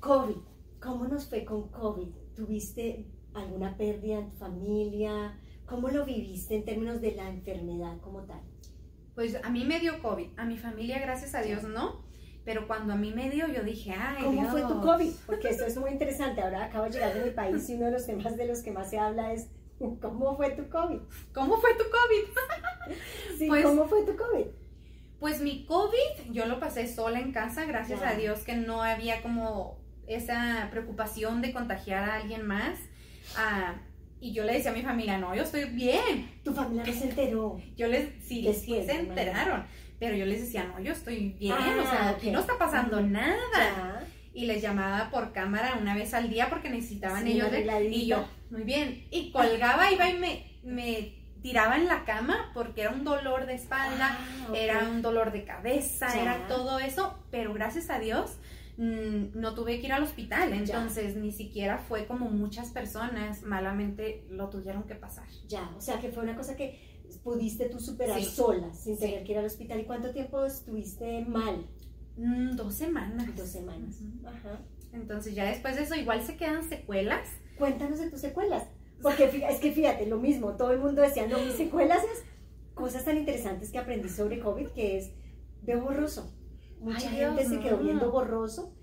COVID, 0.00 0.36
¿cómo 0.80 1.06
nos 1.06 1.28
fue 1.28 1.44
con 1.44 1.70
COVID? 1.70 2.08
¿Tuviste 2.36 3.06
alguna 3.34 3.76
pérdida 3.76 4.18
en 4.18 4.30
tu 4.30 4.36
familia? 4.36 5.38
¿Cómo 5.64 5.88
lo 5.88 6.04
viviste 6.04 6.54
en 6.56 6.64
términos 6.64 7.00
de 7.00 7.12
la 7.12 7.28
enfermedad 7.28 7.98
como 8.00 8.22
tal? 8.24 8.40
Pues 9.14 9.36
a 9.42 9.50
mí 9.50 9.64
me 9.64 9.78
dio 9.78 10.00
COVID, 10.00 10.38
a 10.38 10.44
mi 10.44 10.56
familia 10.56 10.98
gracias 10.98 11.34
a 11.34 11.42
Dios 11.42 11.64
no, 11.64 12.02
pero 12.44 12.66
cuando 12.66 12.94
a 12.94 12.96
mí 12.96 13.12
me 13.12 13.30
dio 13.30 13.46
yo 13.48 13.62
dije, 13.62 13.92
ay, 13.92 14.24
¿cómo 14.24 14.48
fue 14.48 14.62
tu 14.62 14.80
COVID? 14.80 15.12
Porque 15.26 15.50
esto 15.50 15.66
es 15.66 15.76
muy 15.78 15.90
interesante, 15.90 16.40
ahora 16.40 16.64
acabo 16.64 16.84
de 16.84 16.92
llegar 16.92 17.14
de 17.14 17.24
mi 17.24 17.30
país 17.30 17.68
y 17.68 17.74
uno 17.74 17.86
de 17.86 17.92
los 17.92 18.06
temas 18.06 18.36
de 18.36 18.46
los 18.46 18.60
que 18.62 18.72
más 18.72 18.88
se 18.90 18.98
habla 18.98 19.32
es, 19.32 19.48
¿cómo 20.00 20.36
fue 20.36 20.50
tu 20.50 20.68
COVID? 20.68 21.00
¿Cómo 21.34 21.58
fue 21.58 21.70
tu 21.74 21.84
COVID? 21.84 22.96
sí, 23.38 23.48
pues 23.48 23.64
¿cómo 23.64 23.86
fue 23.86 24.04
tu 24.04 24.16
COVID? 24.16 24.46
Pues 25.20 25.40
mi 25.40 25.66
COVID, 25.66 26.32
yo 26.32 26.46
lo 26.46 26.58
pasé 26.58 26.88
sola 26.88 27.20
en 27.20 27.32
casa, 27.32 27.64
gracias 27.64 28.02
a 28.02 28.14
Dios 28.14 28.40
que 28.40 28.56
no 28.56 28.82
había 28.82 29.22
como 29.22 29.78
esa 30.08 30.68
preocupación 30.70 31.42
de 31.42 31.52
contagiar 31.52 32.08
a 32.08 32.16
alguien 32.16 32.44
más. 32.44 32.78
Ah, 33.36 33.76
y 34.22 34.32
yo 34.32 34.44
le 34.44 34.52
decía 34.52 34.70
a 34.70 34.74
mi 34.74 34.82
familia, 34.82 35.18
no, 35.18 35.34
yo 35.34 35.42
estoy 35.42 35.64
bien. 35.64 36.30
¿Tu 36.44 36.54
familia 36.54 36.84
no 36.86 36.92
se 36.92 37.08
enteró? 37.08 37.60
Yo 37.76 37.88
les, 37.88 38.08
sí, 38.24 38.48
sí 38.54 38.80
se 38.86 38.92
enteraron. 38.92 39.64
Pero 39.98 40.14
yo 40.14 40.24
les 40.24 40.42
decía, 40.42 40.62
no, 40.62 40.80
yo 40.80 40.92
estoy 40.92 41.30
bien, 41.40 41.52
o 41.52 41.82
sea, 41.82 42.10
ah, 42.10 42.16
no 42.30 42.38
está 42.38 42.56
pasando 42.56 43.00
nada. 43.00 44.04
Y 44.32 44.46
les 44.46 44.62
llamaba 44.62 45.10
por 45.10 45.32
cámara 45.32 45.76
una 45.80 45.96
vez 45.96 46.14
al 46.14 46.30
día 46.30 46.48
porque 46.48 46.70
necesitaban 46.70 47.26
ellos. 47.26 47.48
y 47.90 48.06
yo, 48.06 48.24
muy 48.50 48.62
bien. 48.62 49.06
Y 49.10 49.32
colgaba, 49.32 49.90
iba 49.90 50.08
y 50.08 50.16
me, 50.16 50.46
me 50.62 51.14
tiraba 51.42 51.76
en 51.76 51.86
la 51.86 52.04
cama 52.04 52.52
porque 52.54 52.82
era 52.82 52.90
un 52.90 53.02
dolor 53.02 53.46
de 53.46 53.54
espalda, 53.54 54.16
ah, 54.20 54.52
era 54.54 54.88
un 54.88 55.02
dolor 55.02 55.32
de 55.32 55.44
cabeza, 55.44 56.16
era 56.20 56.46
todo 56.46 56.78
eso. 56.78 57.18
Pero 57.32 57.52
gracias 57.54 57.90
a 57.90 57.98
Dios, 57.98 58.38
no 58.76 59.54
tuve 59.54 59.80
que 59.80 59.86
ir 59.86 59.92
al 59.92 60.02
hospital, 60.02 60.52
entonces 60.52 61.16
ni 61.16 61.30
siquiera 61.30 61.78
fue 61.78 62.06
como 62.06 62.30
muchas 62.30 62.70
personas 62.70 63.42
malamente 63.42 64.24
lo 64.30 64.48
tuvieron 64.48 64.84
que 64.84 64.94
pasar. 64.94 65.26
Ya, 65.48 65.70
o 65.76 65.80
sea 65.80 66.00
que 66.00 66.10
fue 66.10 66.22
una 66.22 66.36
cosa 66.36 66.56
que 66.56 66.80
pudiste 67.22 67.68
tú 67.68 67.78
superar 67.78 68.22
sola, 68.22 68.72
sin 68.72 68.98
tener 68.98 69.24
que 69.24 69.32
ir 69.32 69.38
al 69.38 69.44
hospital. 69.44 69.80
¿Y 69.80 69.84
cuánto 69.84 70.12
tiempo 70.12 70.44
estuviste 70.44 71.24
mal? 71.26 71.66
Mm, 72.16 72.56
dos 72.56 72.74
semanas. 72.74 73.36
Dos 73.36 73.48
semanas. 73.48 74.00
Ajá. 74.24 74.60
Entonces 74.92 75.34
ya 75.34 75.44
después 75.44 75.76
de 75.76 75.82
eso 75.82 75.94
igual 75.94 76.22
se 76.22 76.36
quedan 76.36 76.66
secuelas. 76.66 77.28
Cuéntanos 77.58 77.98
de 77.98 78.10
tus 78.10 78.20
secuelas. 78.20 78.66
Porque 79.02 79.24
es 79.24 79.60
que 79.60 79.72
fíjate, 79.72 80.06
lo 80.06 80.18
mismo, 80.18 80.56
todo 80.56 80.70
el 80.70 80.78
mundo 80.78 81.02
decía, 81.02 81.26
no, 81.26 81.38
mis 81.38 81.54
secuelas 81.54 82.02
es 82.04 82.24
cosas 82.74 83.04
tan 83.04 83.18
interesantes 83.18 83.70
que 83.70 83.78
aprendí 83.78 84.08
sobre 84.08 84.38
COVID, 84.38 84.68
que 84.68 84.96
es, 84.96 85.10
veo 85.62 85.82
borroso 85.82 86.32
mucha 86.82 87.08
gente 87.08 87.44
se 87.44 87.60
quedó 87.60 87.78
viendo 87.78 88.10
borroso 88.10 88.74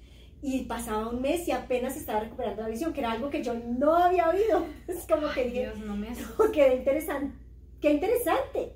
y 0.41 0.63
pasaba 0.63 1.09
un 1.09 1.21
mes 1.21 1.47
y 1.47 1.51
apenas 1.51 1.97
estaba 1.97 2.21
recuperando 2.21 2.61
la 2.61 2.69
visión, 2.69 2.93
que 2.93 3.01
era 3.01 3.11
algo 3.11 3.29
que 3.29 3.43
yo 3.43 3.53
no 3.53 3.95
había 3.95 4.29
oído. 4.29 4.65
Es 4.87 5.05
como 5.07 5.29
que 5.33 5.45
dije, 5.45 5.59
Dios, 5.61 5.79
no 5.79 5.95
me 5.95 6.09
qué 6.53 6.75
interesante, 6.75 7.35
qué 7.81 7.91
interesante. 7.91 8.75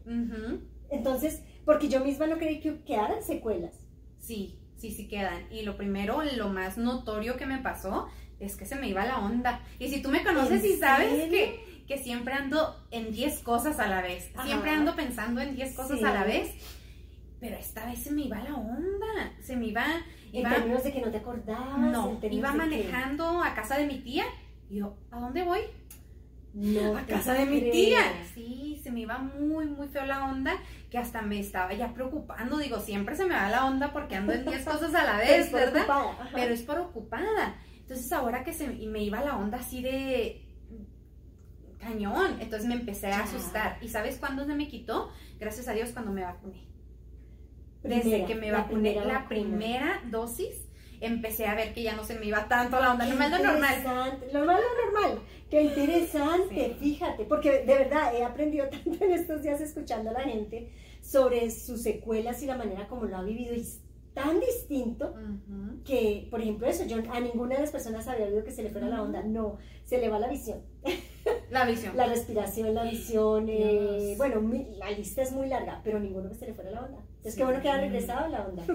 Entonces, 0.89 1.41
porque 1.65 1.87
yo 1.87 2.01
misma 2.01 2.27
no 2.27 2.37
creí 2.37 2.59
que 2.59 2.83
quedaran 2.83 3.23
secuelas. 3.23 3.73
Sí, 4.19 4.59
sí, 4.75 4.91
sí 4.91 5.07
quedan. 5.07 5.51
Y 5.51 5.63
lo 5.63 5.77
primero, 5.77 6.21
lo 6.35 6.49
más 6.49 6.77
notorio 6.77 7.37
que 7.37 7.45
me 7.45 7.59
pasó 7.59 8.07
es 8.39 8.57
que 8.57 8.65
se 8.65 8.75
me 8.75 8.89
iba 8.89 9.05
la 9.05 9.19
onda. 9.19 9.61
Y 9.79 9.87
si 9.87 10.01
tú 10.01 10.09
me 10.09 10.23
conoces 10.23 10.63
y 10.65 10.75
sabes 10.75 11.29
que, 11.29 11.83
que, 11.87 11.97
siempre 11.97 12.33
ando 12.33 12.75
en 12.91 13.11
10 13.11 13.39
cosas 13.39 13.79
a 13.79 13.87
la 13.87 14.01
vez, 14.01 14.31
siempre 14.43 14.71
ando 14.71 14.95
pensando 14.95 15.39
en 15.39 15.55
10 15.55 15.75
cosas 15.75 16.03
a 16.03 16.13
la 16.13 16.25
vez, 16.25 16.51
pero 17.43 17.57
esta 17.57 17.85
vez 17.85 17.99
se 17.99 18.09
me 18.09 18.21
iba 18.21 18.41
la 18.41 18.55
onda, 18.55 19.33
se 19.41 19.57
me 19.57 19.65
iba... 19.65 19.85
En 20.31 20.49
términos 20.49 20.81
de 20.81 20.93
que 20.93 21.01
no 21.01 21.11
te 21.11 21.17
acordabas. 21.17 21.77
No, 21.77 22.17
iba 22.21 22.53
manejando 22.53 23.43
a 23.43 23.53
casa 23.53 23.77
de 23.77 23.85
mi 23.85 23.99
tía 23.99 24.23
y 24.69 24.77
yo, 24.77 24.95
¿a 25.11 25.19
dónde 25.19 25.43
voy? 25.43 25.59
No, 26.53 26.95
a 26.95 27.01
casa 27.01 27.33
de 27.33 27.45
mi 27.45 27.69
tía. 27.69 27.99
Sí, 28.33 28.79
se 28.81 28.91
me 28.91 29.01
iba 29.01 29.17
muy, 29.17 29.65
muy 29.65 29.89
feo 29.89 30.05
la 30.05 30.23
onda, 30.23 30.55
que 30.89 30.97
hasta 30.97 31.21
me 31.21 31.37
estaba 31.37 31.73
ya 31.73 31.93
preocupando. 31.93 32.57
Digo, 32.57 32.79
siempre 32.79 33.17
se 33.17 33.25
me 33.25 33.35
va 33.35 33.49
la 33.49 33.65
onda 33.65 33.91
porque 33.91 34.15
ando 34.15 34.31
en 34.31 34.45
10 34.45 34.63
cosas 34.63 34.95
a 34.95 35.03
la 35.03 35.17
vez, 35.17 35.51
¿verdad? 35.51 35.85
Pero 36.33 36.53
es 36.53 36.61
por 36.61 36.79
ocupada. 36.79 37.57
Entonces 37.81 38.09
ahora 38.13 38.45
que 38.45 38.53
se 38.53 38.69
me 38.69 39.03
iba 39.03 39.21
la 39.21 39.35
onda 39.35 39.57
así 39.57 39.83
de 39.83 40.47
cañón, 41.77 42.37
entonces 42.39 42.69
me 42.69 42.75
empecé 42.75 43.07
a 43.07 43.23
asustar. 43.23 43.79
¿Y 43.81 43.89
sabes 43.89 44.17
cuándo 44.17 44.45
se 44.45 44.55
me 44.55 44.69
quitó? 44.69 45.11
Gracias 45.37 45.67
a 45.67 45.73
Dios 45.73 45.89
cuando 45.91 46.13
me 46.13 46.21
vacuné. 46.21 46.72
Desde 47.83 48.25
que 48.25 48.35
me 48.35 48.51
vacuné 48.51 48.95
la 49.05 49.27
primera, 49.27 50.01
dosis, 50.09 50.67
empecé 51.01 51.45
a 51.47 51.55
ver 51.55 51.73
que 51.73 51.83
ya 51.83 51.95
no 51.95 52.03
se 52.03 52.17
me 52.17 52.25
iba 52.25 52.47
tanto 52.47 52.79
la 52.79 52.93
onda. 52.93 53.05
Normal 53.05 53.31
lo 53.31 53.37
normal. 53.39 53.83
Normal 54.31 54.61
lo 54.61 54.91
normal. 54.91 55.21
Qué 55.49 55.61
interesante, 55.61 56.75
fíjate, 56.79 57.25
porque 57.25 57.63
de 57.63 57.77
verdad 57.77 58.15
he 58.15 58.23
aprendido 58.23 58.67
tanto 58.71 59.03
en 59.03 59.11
estos 59.11 59.43
días 59.43 59.61
escuchando 59.61 60.09
a 60.09 60.13
la 60.13 60.21
gente 60.21 60.71
sobre 61.01 61.51
sus 61.51 61.81
secuelas 61.81 62.41
y 62.41 62.45
la 62.45 62.57
manera 62.57 62.87
como 62.87 63.05
lo 63.05 63.17
ha 63.17 63.23
vivido. 63.23 63.53
Y 63.53 63.63
tan 64.13 64.39
distinto 64.39 65.13
que, 65.83 66.27
por 66.31 66.41
ejemplo, 66.41 66.67
eso, 66.67 66.85
yo 66.85 66.97
a 67.11 67.19
ninguna 67.19 67.55
de 67.55 67.61
las 67.61 67.71
personas 67.71 68.07
había 68.07 68.27
oído 68.27 68.43
que 68.43 68.51
se 68.51 68.63
le 68.63 68.69
fuera 68.69 68.87
la 68.87 69.01
onda. 69.01 69.23
No, 69.23 69.57
se 69.83 69.97
le 69.97 70.09
va 70.09 70.19
la 70.19 70.29
visión. 70.29 70.61
La 71.53 71.65
visión. 71.65 71.95
la 71.95 72.07
respiración, 72.07 72.73
la 72.73 72.83
visión. 72.83 73.45
Eh, 73.47 74.15
bueno, 74.17 74.41
la 74.77 74.89
lista 74.91 75.21
es 75.21 75.31
muy 75.31 75.47
larga, 75.47 75.81
pero 75.83 75.99
ninguno 75.99 76.29
que 76.29 76.35
se 76.35 76.47
le 76.47 76.53
fuera 76.53 76.71
la 76.71 76.81
onda. 76.81 76.97
Entonces, 77.17 77.35
qué 77.35 77.43
bueno 77.43 77.61
que 77.61 77.69
ha 77.69 77.77
regresado 77.77 78.27
la 78.29 78.45
onda. 78.45 78.63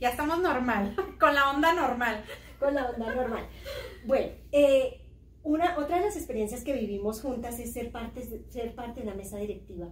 Ya 0.00 0.10
estamos 0.10 0.40
normal, 0.40 0.94
con 1.18 1.34
la 1.34 1.50
onda 1.50 1.72
normal. 1.72 2.22
Con 2.58 2.74
la 2.74 2.90
onda 2.90 3.14
normal. 3.14 3.46
Bueno, 4.04 4.32
eh, 4.52 5.00
una, 5.42 5.78
otra 5.78 5.98
de 5.98 6.04
las 6.04 6.16
experiencias 6.16 6.64
que 6.64 6.74
vivimos 6.74 7.22
juntas 7.22 7.58
es 7.58 7.72
ser 7.72 7.90
parte, 7.90 8.44
ser 8.50 8.74
parte 8.74 9.00
de 9.00 9.06
una 9.06 9.16
mesa 9.16 9.38
directiva. 9.38 9.88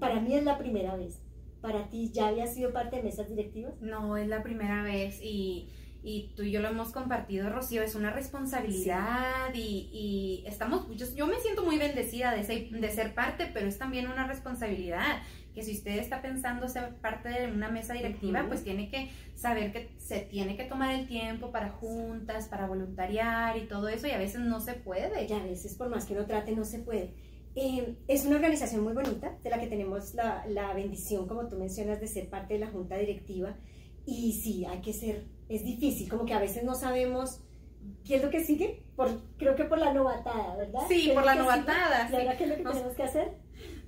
Para 0.00 0.20
mí 0.20 0.34
es 0.34 0.44
la 0.44 0.58
primera 0.58 0.96
vez. 0.96 1.22
¿Para 1.60 1.88
ti 1.88 2.10
ya 2.12 2.28
había 2.28 2.46
sido 2.46 2.72
parte 2.72 2.96
de 2.96 3.02
mesas 3.02 3.28
directivas? 3.28 3.80
No, 3.80 4.16
es 4.16 4.28
la 4.28 4.42
primera 4.42 4.82
vez 4.82 5.20
y, 5.22 5.68
y 6.08 6.32
tú 6.34 6.42
y 6.42 6.50
yo 6.50 6.60
lo 6.60 6.68
hemos 6.68 6.90
compartido, 6.90 7.50
Rocío, 7.50 7.82
es 7.82 7.94
una 7.94 8.10
responsabilidad 8.10 9.52
y, 9.52 9.90
y, 9.92 10.44
estamos, 10.46 10.86
yo, 10.96 11.06
yo, 11.14 11.26
me 11.26 11.38
siento 11.40 11.64
muy 11.64 11.76
bendecida 11.76 12.34
de 12.34 12.44
ser, 12.44 12.70
de 12.70 12.90
ser 12.90 13.14
parte, 13.14 13.50
pero 13.52 13.66
es 13.66 13.76
también 13.76 14.08
una 14.08 14.26
responsabilidad 14.26 15.20
que 15.54 15.62
si 15.62 15.72
usted 15.72 15.98
está 15.98 16.22
pensando 16.22 16.66
ser 16.66 16.94
parte 16.96 17.28
de 17.28 17.52
una 17.52 17.68
mesa 17.68 17.92
directiva, 17.92 18.44
pues 18.48 18.64
tiene 18.64 18.88
que 18.88 19.10
saber 19.34 19.70
que 19.70 19.90
se 19.98 20.20
tiene 20.20 20.56
que 20.56 20.64
tomar 20.64 20.94
el 20.94 21.06
tiempo 21.06 21.50
para 21.50 21.68
juntas, 21.68 22.48
para 22.48 22.66
voluntariar 22.66 23.58
y 23.58 23.66
todo 23.66 23.88
eso, 23.88 24.06
y 24.06 24.12
a 24.12 24.18
veces 24.18 24.40
no 24.40 24.60
se 24.60 24.74
puede. 24.74 25.26
Y 25.26 25.32
a 25.32 25.42
veces 25.42 25.74
por 25.74 25.90
más 25.90 26.06
que 26.06 26.14
uno 26.14 26.24
trate, 26.24 26.52
no 26.52 26.64
se 26.64 26.78
puede. 26.78 27.12
Eh, 27.54 27.96
es 28.06 28.24
una 28.24 28.36
organización 28.36 28.82
muy 28.82 28.94
bonita, 28.94 29.36
de 29.42 29.50
la 29.50 29.60
que 29.60 29.66
tenemos 29.66 30.14
la, 30.14 30.46
la, 30.46 30.72
bendición, 30.72 31.26
como 31.26 31.48
tú 31.48 31.58
mencionas, 31.58 32.00
de 32.00 32.06
ser 32.06 32.30
parte 32.30 32.54
de 32.54 32.60
la 32.60 32.68
junta 32.68 32.96
directiva. 32.96 33.56
Y 34.06 34.32
sí, 34.34 34.64
hay 34.64 34.80
que 34.80 34.92
ser, 34.92 35.26
es 35.48 35.64
difícil, 35.64 36.08
como 36.08 36.24
que 36.24 36.34
a 36.34 36.38
veces 36.38 36.64
no 36.64 36.74
sabemos 36.74 37.40
qué 38.04 38.16
es 38.16 38.22
lo 38.22 38.30
que 38.30 38.44
sigue, 38.44 38.82
por, 38.96 39.10
creo 39.38 39.54
que 39.56 39.64
por 39.64 39.78
la 39.78 39.92
novatada, 39.92 40.56
¿verdad? 40.56 40.80
Sí, 40.88 41.10
por 41.14 41.24
la 41.24 41.34
novatada. 41.34 42.08
¿Y 42.10 42.14
ahora 42.14 42.36
qué 42.36 42.44
es 42.44 42.50
lo 42.50 42.56
que 42.56 42.64
tenemos 42.64 42.94
que 42.94 43.02
hacer? 43.02 43.32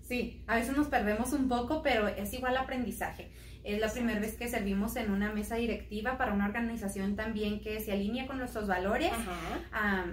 Sí, 0.03 0.43
a 0.47 0.57
veces 0.57 0.77
nos 0.77 0.89
perdemos 0.89 1.33
un 1.33 1.49
poco, 1.49 1.83
pero 1.83 2.09
es 2.09 2.33
igual 2.33 2.57
aprendizaje. 2.57 3.31
Es 3.63 3.79
la 3.79 3.93
primera 3.93 4.19
vez 4.19 4.37
que 4.37 4.49
servimos 4.49 4.97
en 4.97 5.11
una 5.11 5.33
mesa 5.33 5.57
directiva 5.57 6.17
para 6.17 6.33
una 6.33 6.47
organización 6.47 7.15
también 7.15 7.61
que 7.61 7.79
se 7.81 7.93
alinea 7.93 8.27
con 8.27 8.39
nuestros 8.39 8.67
valores. 8.67 9.13
Ajá 9.13 10.07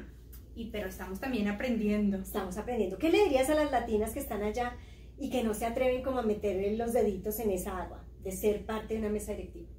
y 0.58 0.72
pero 0.72 0.88
estamos 0.88 1.20
también 1.20 1.48
aprendiendo. 1.48 2.18
Estamos 2.18 2.58
aprendiendo. 2.58 2.98
¿Qué 2.98 3.12
le 3.12 3.24
dirías 3.24 3.50
a 3.50 3.56
las 3.56 3.72
latinas 3.72 4.12
que 4.12 4.20
están 4.20 4.42
allá 4.42 4.76
y 5.18 5.30
que 5.30 5.44
no 5.44 5.54
se 5.54 5.68
atreven 5.68 6.02
como 6.02 6.18
a 6.20 6.24
meter 6.24 6.76
los 6.78 6.94
deditos 6.94 7.40
en 7.40 7.52
esa 7.52 7.78
agua 7.78 8.04
de 8.24 8.32
ser 8.32 8.66
parte 8.66 8.96
de 8.96 9.02
una 9.02 9.10
mesa 9.10 9.34
directiva? 9.34 9.70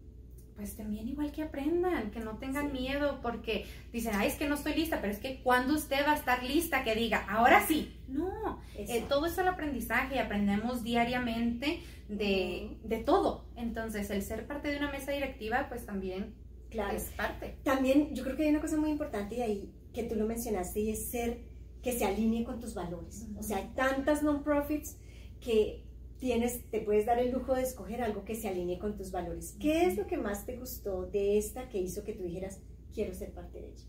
Pues 0.59 0.77
también 0.77 1.09
igual 1.09 1.33
que 1.33 1.43
aprendan, 1.43 2.11
que 2.11 2.21
no 2.21 2.37
tengan 2.37 2.73
miedo 2.73 3.21
porque 3.23 3.65
dicen, 3.93 4.13
ay, 4.17 4.29
es 4.29 4.35
que 4.35 4.49
no 4.49 4.57
estoy 4.57 4.75
lista, 4.75 5.01
pero 5.01 5.13
es 5.13 5.21
que 5.21 5.41
cuando 5.43 5.75
usted 5.75 6.05
va 6.05 6.13
a 6.13 6.17
estar 6.17 6.43
lista, 6.43 6.85
que 6.85 6.95
diga, 6.95 7.25
ahora 7.31 7.65
sí. 7.67 7.97
No, 8.09 8.61
eh, 8.77 9.05
todo 9.09 9.27
es 9.27 9.39
el 9.39 9.47
aprendizaje, 9.47 10.19
aprendemos 10.19 10.83
diariamente 10.83 11.81
de, 12.09 12.77
de 12.83 12.99
todo. 12.99 13.45
Entonces, 13.55 14.11
el 14.11 14.21
ser 14.23 14.49
parte 14.49 14.69
de 14.69 14.79
una 14.79 14.91
mesa 14.91 15.13
directiva, 15.13 15.67
pues 15.69 15.87
también 15.87 16.35
Claro. 16.71 16.97
Es 16.97 17.05
parte. 17.17 17.57
También 17.63 18.15
yo 18.15 18.25
creo 18.25 18.37
que 18.37 18.43
hay 18.45 18.51
una 18.51 18.61
cosa 18.61 18.77
muy 18.77 18.91
importante 18.91 19.37
y 19.37 19.43
ahí 19.43 19.73
que 19.95 20.05
tú 20.05 20.17
lo 20.17 20.27
mencionaste 20.27 20.81
y 20.81 20.91
es 20.91 21.07
ser 21.07 21.41
que 21.83 21.93
se 21.93 22.05
alinee 22.05 22.45
con 22.45 22.61
tus 22.61 22.75
valores. 22.75 23.27
O 23.39 23.43
sea, 23.43 23.59
hay 23.59 23.71
tantas 23.75 24.23
non-profits 24.23 24.97
que 25.41 25.85
tienes, 26.19 26.69
te 26.71 26.81
puedes 26.81 27.07
dar 27.07 27.19
el 27.19 27.33
lujo 27.33 27.55
de 27.55 27.63
escoger 27.63 28.03
algo 28.03 28.25
que 28.25 28.35
se 28.35 28.49
alinee 28.49 28.79
con 28.79 28.97
tus 28.97 29.13
valores. 29.13 29.57
¿Qué 29.61 29.87
es 29.87 29.97
lo 29.97 30.07
que 30.07 30.17
más 30.17 30.47
te 30.47 30.57
gustó 30.57 31.07
de 31.07 31.39
esta 31.39 31.69
que 31.69 31.79
hizo 31.79 32.05
que 32.05 32.13
tú 32.13 32.25
dijeras, 32.25 32.61
quiero 32.93 33.15
ser 33.15 33.33
parte 33.33 33.61
de 33.61 33.69
ella? 33.69 33.85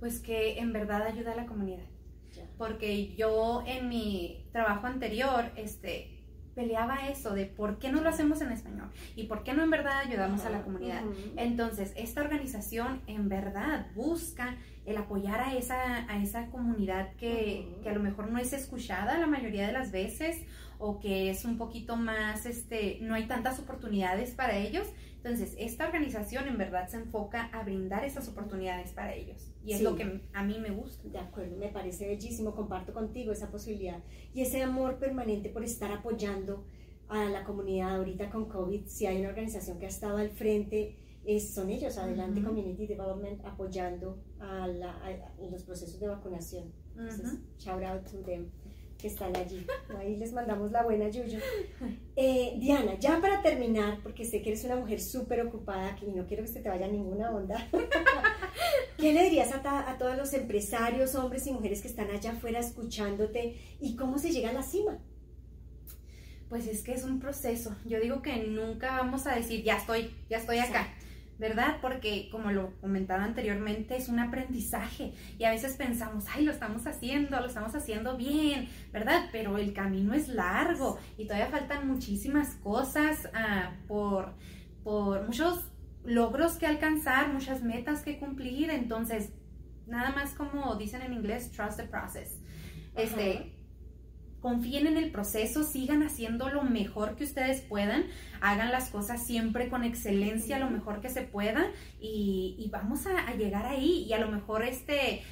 Pues 0.00 0.20
que 0.20 0.58
en 0.58 0.72
verdad 0.72 1.02
ayuda 1.02 1.32
a 1.32 1.36
la 1.36 1.46
comunidad. 1.46 1.84
Porque 2.58 3.14
yo 3.14 3.62
en 3.66 3.88
mi 3.88 4.46
trabajo 4.52 4.86
anterior, 4.86 5.52
este, 5.56 6.14
peleaba 6.54 7.08
eso 7.08 7.34
de 7.34 7.46
por 7.46 7.78
qué 7.78 7.90
no 7.90 8.00
lo 8.00 8.08
hacemos 8.08 8.40
en 8.40 8.52
español 8.52 8.90
y 9.16 9.24
por 9.24 9.42
qué 9.42 9.54
no 9.54 9.62
en 9.62 9.70
verdad 9.70 9.98
ayudamos 9.98 10.44
a 10.44 10.50
la 10.50 10.62
comunidad. 10.62 11.02
Entonces, 11.36 11.92
esta 11.96 12.20
organización 12.20 13.02
en 13.06 13.28
verdad 13.28 13.86
busca 13.94 14.56
el 14.86 14.96
apoyar 14.96 15.40
a 15.40 15.54
esa, 15.54 16.10
a 16.10 16.22
esa 16.22 16.46
comunidad 16.48 17.14
que, 17.16 17.78
que, 17.82 17.88
a 17.88 17.94
lo 17.94 18.00
mejor 18.00 18.30
no 18.30 18.38
es 18.38 18.52
escuchada 18.52 19.18
la 19.18 19.26
mayoría 19.26 19.66
de 19.66 19.72
las 19.72 19.90
veces 19.90 20.42
o 20.78 21.00
que 21.00 21.30
es 21.30 21.44
un 21.44 21.58
poquito 21.58 21.96
más, 21.96 22.46
este, 22.46 22.98
no 23.00 23.14
hay 23.14 23.26
tantas 23.26 23.58
oportunidades 23.58 24.32
para 24.32 24.56
ellos. 24.56 24.86
Entonces, 25.16 25.54
esta 25.58 25.86
organización 25.86 26.46
en 26.48 26.58
verdad 26.58 26.86
se 26.88 26.98
enfoca 26.98 27.46
a 27.46 27.62
brindar 27.62 28.04
esas 28.04 28.28
oportunidades 28.28 28.92
para 28.92 29.14
ellos. 29.14 29.50
Y 29.64 29.72
es 29.72 29.80
lo 29.80 29.96
que 29.96 30.20
a 30.34 30.44
mí 30.44 30.58
me 30.58 30.70
gusta. 30.70 31.08
De 31.08 31.18
acuerdo, 31.18 31.56
me 31.56 31.68
parece 31.68 32.06
bellísimo, 32.06 32.54
comparto 32.54 32.92
contigo 32.92 33.32
esa 33.32 33.50
posibilidad. 33.50 34.02
Y 34.34 34.42
ese 34.42 34.62
amor 34.62 34.98
permanente 34.98 35.48
por 35.48 35.64
estar 35.64 35.90
apoyando 35.90 36.66
a 37.08 37.24
la 37.24 37.44
comunidad 37.44 37.96
ahorita 37.96 38.28
con 38.28 38.48
COVID, 38.48 38.86
si 38.86 39.06
hay 39.06 39.20
una 39.20 39.30
organización 39.30 39.78
que 39.78 39.86
ha 39.86 39.88
estado 39.88 40.18
al 40.18 40.30
frente, 40.30 40.96
es, 41.24 41.54
son 41.54 41.70
ellos, 41.70 41.96
Adelante 41.96 42.42
Community 42.42 42.86
Development, 42.86 43.42
apoyando 43.46 44.22
a, 44.40 44.66
la, 44.66 44.94
los 45.50 45.62
procesos 45.62 45.98
de 46.00 46.08
vacunación. 46.08 46.70
Entonces, 46.96 47.38
shout 47.58 47.82
out 47.82 48.04
to 48.10 48.18
them 48.22 48.50
que 48.98 49.08
están 49.08 49.36
allí. 49.36 49.66
Ahí 49.98 50.16
les 50.16 50.32
mandamos 50.32 50.70
la 50.70 50.82
buena 50.82 51.08
Yuyo. 51.08 51.38
Eh, 52.16 52.56
Diana, 52.58 52.98
ya 52.98 53.20
para 53.20 53.42
terminar, 53.42 53.98
porque 54.02 54.24
sé 54.24 54.40
que 54.40 54.50
eres 54.50 54.64
una 54.64 54.76
mujer 54.76 55.00
súper 55.00 55.40
ocupada 55.40 55.96
y 56.00 56.12
no 56.12 56.26
quiero 56.26 56.44
que 56.44 56.48
se 56.48 56.60
te 56.60 56.68
vaya 56.68 56.86
ninguna 56.86 57.30
onda, 57.30 57.68
¿qué 58.98 59.12
le 59.12 59.24
dirías 59.24 59.52
a, 59.52 59.90
a, 59.90 59.98
todos 59.98 60.16
los 60.16 60.32
empresarios, 60.32 61.14
hombres 61.14 61.46
y 61.46 61.52
mujeres 61.52 61.82
que 61.82 61.88
están 61.88 62.10
allá 62.10 62.32
afuera 62.32 62.60
escuchándote 62.60 63.56
y 63.80 63.96
cómo 63.96 64.18
se 64.18 64.30
llega 64.30 64.50
a 64.50 64.54
la 64.54 64.62
cima? 64.62 64.98
Pues 66.48 66.66
es 66.68 66.82
que 66.82 66.92
es 66.92 67.04
un 67.04 67.18
proceso. 67.18 67.74
Yo 67.84 67.98
digo 68.00 68.22
que 68.22 68.36
nunca 68.44 68.98
vamos 68.98 69.26
a 69.26 69.34
decir, 69.34 69.64
ya 69.64 69.76
estoy, 69.76 70.14
ya 70.30 70.38
estoy 70.38 70.58
acá. 70.58 70.93
¿Verdad? 71.38 71.78
Porque 71.80 72.28
como 72.30 72.50
lo 72.50 72.78
comentaba 72.80 73.24
anteriormente, 73.24 73.96
es 73.96 74.08
un 74.08 74.18
aprendizaje 74.18 75.12
y 75.38 75.44
a 75.44 75.50
veces 75.50 75.76
pensamos, 75.76 76.26
ay, 76.34 76.44
lo 76.44 76.52
estamos 76.52 76.86
haciendo, 76.86 77.40
lo 77.40 77.46
estamos 77.46 77.74
haciendo 77.74 78.16
bien, 78.16 78.68
¿verdad? 78.92 79.28
Pero 79.32 79.58
el 79.58 79.72
camino 79.72 80.14
es 80.14 80.28
largo 80.28 80.98
y 81.18 81.26
todavía 81.26 81.48
faltan 81.48 81.88
muchísimas 81.88 82.54
cosas 82.56 83.28
ah, 83.34 83.72
por, 83.88 84.34
por 84.84 85.26
muchos 85.26 85.70
logros 86.04 86.56
que 86.56 86.66
alcanzar, 86.66 87.32
muchas 87.32 87.62
metas 87.62 88.02
que 88.02 88.18
cumplir, 88.18 88.70
entonces, 88.70 89.32
nada 89.86 90.10
más 90.10 90.34
como 90.34 90.76
dicen 90.76 91.02
en 91.02 91.12
inglés, 91.14 91.50
trust 91.50 91.78
the 91.78 91.84
process. 91.84 92.40
Este, 92.94 93.53
confíen 94.44 94.86
en 94.86 94.98
el 94.98 95.10
proceso, 95.10 95.64
sigan 95.64 96.02
haciendo 96.02 96.50
lo 96.50 96.64
mejor 96.64 97.16
que 97.16 97.24
ustedes 97.24 97.62
puedan, 97.62 98.04
hagan 98.42 98.70
las 98.72 98.90
cosas 98.90 99.26
siempre 99.26 99.70
con 99.70 99.84
excelencia, 99.84 100.58
lo 100.58 100.68
mejor 100.68 101.00
que 101.00 101.08
se 101.08 101.22
pueda 101.22 101.64
y, 101.98 102.68
vamos 102.70 103.06
a, 103.06 103.26
a, 103.26 103.36
llegar 103.36 103.64
ahí 103.64 104.04
y 104.06 104.12
a 104.12 104.18
lo 104.18 104.28
mejor 104.28 104.62
este 104.62 105.22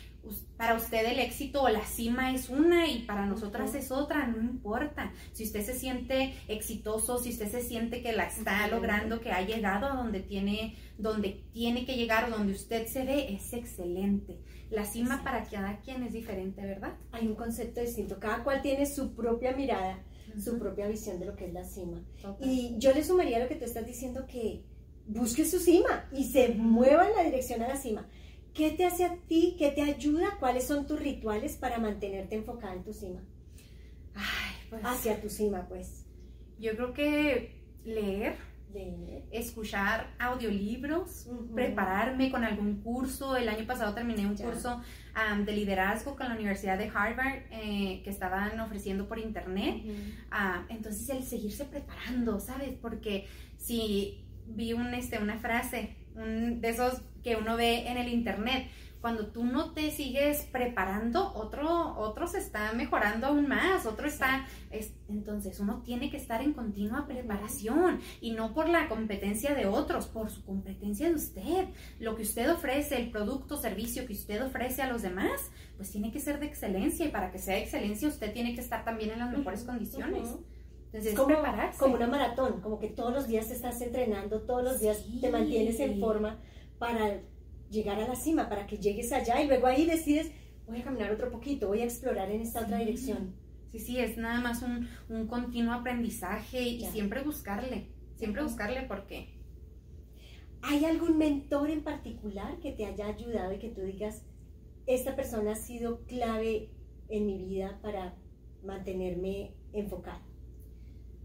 para 0.56 0.76
usted 0.76 1.04
el 1.04 1.18
éxito 1.18 1.62
o 1.62 1.68
la 1.68 1.84
cima 1.84 2.32
es 2.32 2.48
una 2.48 2.88
y 2.88 3.00
para 3.00 3.26
nosotras 3.26 3.74
es 3.74 3.90
otra, 3.90 4.26
no 4.28 4.40
importa. 4.40 5.12
Si 5.32 5.44
usted 5.44 5.62
se 5.62 5.74
siente 5.74 6.34
exitoso, 6.48 7.18
si 7.18 7.30
usted 7.30 7.50
se 7.50 7.60
siente 7.60 8.02
que 8.02 8.12
la 8.12 8.24
está 8.24 8.66
logrando, 8.68 9.20
que 9.20 9.32
ha 9.32 9.44
llegado 9.44 9.86
a 9.86 9.96
donde 9.96 10.20
tiene, 10.20 10.76
donde 10.96 11.42
tiene 11.52 11.84
que 11.84 11.96
llegar, 11.96 12.30
donde 12.30 12.52
usted 12.52 12.86
se 12.86 13.04
ve, 13.04 13.34
es 13.34 13.52
excelente. 13.52 14.38
La 14.72 14.86
cima 14.86 15.22
para 15.22 15.44
cada 15.44 15.80
quien 15.80 16.02
es 16.02 16.14
diferente, 16.14 16.64
¿verdad? 16.64 16.96
Hay 17.10 17.26
un 17.26 17.34
concepto 17.34 17.82
distinto, 17.82 18.18
cada 18.18 18.42
cual 18.42 18.62
tiene 18.62 18.86
su 18.86 19.14
propia 19.14 19.54
mirada, 19.54 20.02
su 20.42 20.58
propia 20.58 20.88
visión 20.88 21.20
de 21.20 21.26
lo 21.26 21.36
que 21.36 21.44
es 21.44 21.52
la 21.52 21.62
cima. 21.62 22.02
Y 22.40 22.76
yo 22.78 22.94
le 22.94 23.04
sumaría 23.04 23.38
lo 23.38 23.48
que 23.48 23.56
tú 23.56 23.66
estás 23.66 23.86
diciendo 23.86 24.26
que 24.26 24.64
busque 25.06 25.44
su 25.44 25.58
cima 25.58 26.08
y 26.10 26.24
se 26.24 26.54
mueva 26.54 27.06
en 27.06 27.14
la 27.14 27.22
dirección 27.22 27.60
a 27.60 27.68
la 27.68 27.76
cima. 27.76 28.08
¿Qué 28.54 28.70
te 28.70 28.86
hace 28.86 29.04
a 29.04 29.18
ti? 29.28 29.56
¿Qué 29.58 29.72
te 29.72 29.82
ayuda? 29.82 30.38
¿Cuáles 30.40 30.64
son 30.64 30.86
tus 30.86 30.98
rituales 30.98 31.56
para 31.56 31.78
mantenerte 31.78 32.34
enfocada 32.36 32.72
en 32.72 32.82
tu 32.82 32.94
cima? 32.94 33.20
Ay, 34.14 34.54
pues, 34.70 34.82
Hacia 34.86 35.20
tu 35.20 35.28
cima, 35.28 35.66
pues. 35.68 36.06
Yo 36.58 36.74
creo 36.76 36.94
que 36.94 37.60
leer, 37.84 38.36
escuchar 39.30 40.14
audiolibros, 40.18 41.28
prepararme 41.54 42.30
con 42.30 42.44
algún 42.44 42.82
curso. 42.82 43.36
El 43.36 43.48
año 43.48 43.66
pasado 43.66 43.94
terminé 43.94 44.26
un 44.26 44.36
curso 44.36 44.82
de 45.44 45.52
liderazgo 45.52 46.16
con 46.16 46.28
la 46.28 46.34
Universidad 46.34 46.78
de 46.78 46.90
Harvard 46.94 47.42
eh, 47.50 48.00
que 48.04 48.10
estaban 48.10 48.58
ofreciendo 48.60 49.08
por 49.08 49.18
internet. 49.18 49.82
Ah, 50.30 50.64
entonces, 50.68 51.08
el 51.10 51.22
seguirse 51.22 51.64
preparando, 51.64 52.40
¿sabes? 52.40 52.74
Porque 52.80 53.26
si 53.56 54.24
vi 54.46 54.72
un, 54.72 54.94
este, 54.94 55.18
una 55.18 55.38
frase 55.38 55.96
de 56.14 56.68
esos 56.68 57.02
que 57.22 57.36
uno 57.36 57.56
ve 57.56 57.88
en 57.88 57.96
el 57.96 58.08
internet. 58.08 58.68
Cuando 59.02 59.26
tú 59.26 59.44
no 59.44 59.72
te 59.72 59.90
sigues 59.90 60.44
preparando, 60.52 61.34
otro, 61.34 61.98
otro 61.98 62.28
se 62.28 62.38
está 62.38 62.72
mejorando 62.72 63.26
aún 63.26 63.48
más, 63.48 63.84
otro 63.84 64.06
está... 64.06 64.46
Es, 64.70 64.94
entonces 65.08 65.58
uno 65.58 65.82
tiene 65.82 66.08
que 66.08 66.16
estar 66.16 66.40
en 66.40 66.52
continua 66.52 67.08
preparación 67.08 67.98
y 68.20 68.30
no 68.30 68.54
por 68.54 68.68
la 68.68 68.88
competencia 68.88 69.56
de 69.56 69.66
otros, 69.66 70.06
por 70.06 70.30
su 70.30 70.44
competencia 70.44 71.08
de 71.08 71.16
usted. 71.16 71.68
Lo 71.98 72.14
que 72.14 72.22
usted 72.22 72.48
ofrece, 72.50 72.96
el 72.96 73.10
producto 73.10 73.56
servicio 73.56 74.06
que 74.06 74.12
usted 74.12 74.40
ofrece 74.40 74.82
a 74.82 74.88
los 74.88 75.02
demás, 75.02 75.50
pues 75.76 75.90
tiene 75.90 76.12
que 76.12 76.20
ser 76.20 76.38
de 76.38 76.46
excelencia 76.46 77.04
y 77.04 77.08
para 77.08 77.32
que 77.32 77.38
sea 77.38 77.56
de 77.56 77.62
excelencia 77.62 78.06
usted 78.06 78.32
tiene 78.32 78.54
que 78.54 78.60
estar 78.60 78.84
también 78.84 79.10
en 79.10 79.18
las 79.18 79.36
mejores 79.36 79.64
condiciones. 79.64 80.28
Entonces, 80.92 81.14
como, 81.16 81.34
como 81.76 81.94
una 81.96 82.06
maratón, 82.06 82.60
como 82.60 82.78
que 82.78 82.86
todos 82.86 83.12
los 83.12 83.26
días 83.26 83.50
estás 83.50 83.80
entrenando, 83.80 84.42
todos 84.42 84.62
los 84.62 84.78
días 84.78 85.04
te 85.20 85.28
mantienes 85.28 85.80
en 85.80 85.98
forma 85.98 86.38
para 86.78 87.20
llegar 87.72 87.98
a 87.98 88.06
la 88.06 88.14
cima, 88.14 88.48
para 88.48 88.66
que 88.66 88.78
llegues 88.78 89.10
allá 89.12 89.42
y 89.42 89.48
luego 89.48 89.66
ahí 89.66 89.86
decides, 89.86 90.30
voy 90.66 90.80
a 90.80 90.84
caminar 90.84 91.10
otro 91.10 91.30
poquito, 91.30 91.66
voy 91.66 91.80
a 91.80 91.84
explorar 91.84 92.30
en 92.30 92.42
esta 92.42 92.60
otra 92.60 92.78
dirección. 92.78 93.34
Sí, 93.72 93.78
sí, 93.78 93.98
es 93.98 94.18
nada 94.18 94.40
más 94.40 94.62
un, 94.62 94.86
un 95.08 95.26
continuo 95.26 95.72
aprendizaje 95.72 96.62
y 96.62 96.84
siempre 96.86 97.22
buscarle, 97.22 97.88
siempre 98.16 98.42
buscarle 98.42 98.82
porque... 98.82 99.40
¿Hay 100.64 100.84
algún 100.84 101.18
mentor 101.18 101.70
en 101.70 101.82
particular 101.82 102.60
que 102.60 102.70
te 102.70 102.86
haya 102.86 103.06
ayudado 103.06 103.52
y 103.52 103.58
que 103.58 103.70
tú 103.70 103.80
digas, 103.80 104.22
esta 104.86 105.16
persona 105.16 105.52
ha 105.52 105.56
sido 105.56 106.04
clave 106.04 106.70
en 107.08 107.26
mi 107.26 107.38
vida 107.38 107.80
para 107.82 108.14
mantenerme 108.62 109.54
enfocada? 109.72 110.22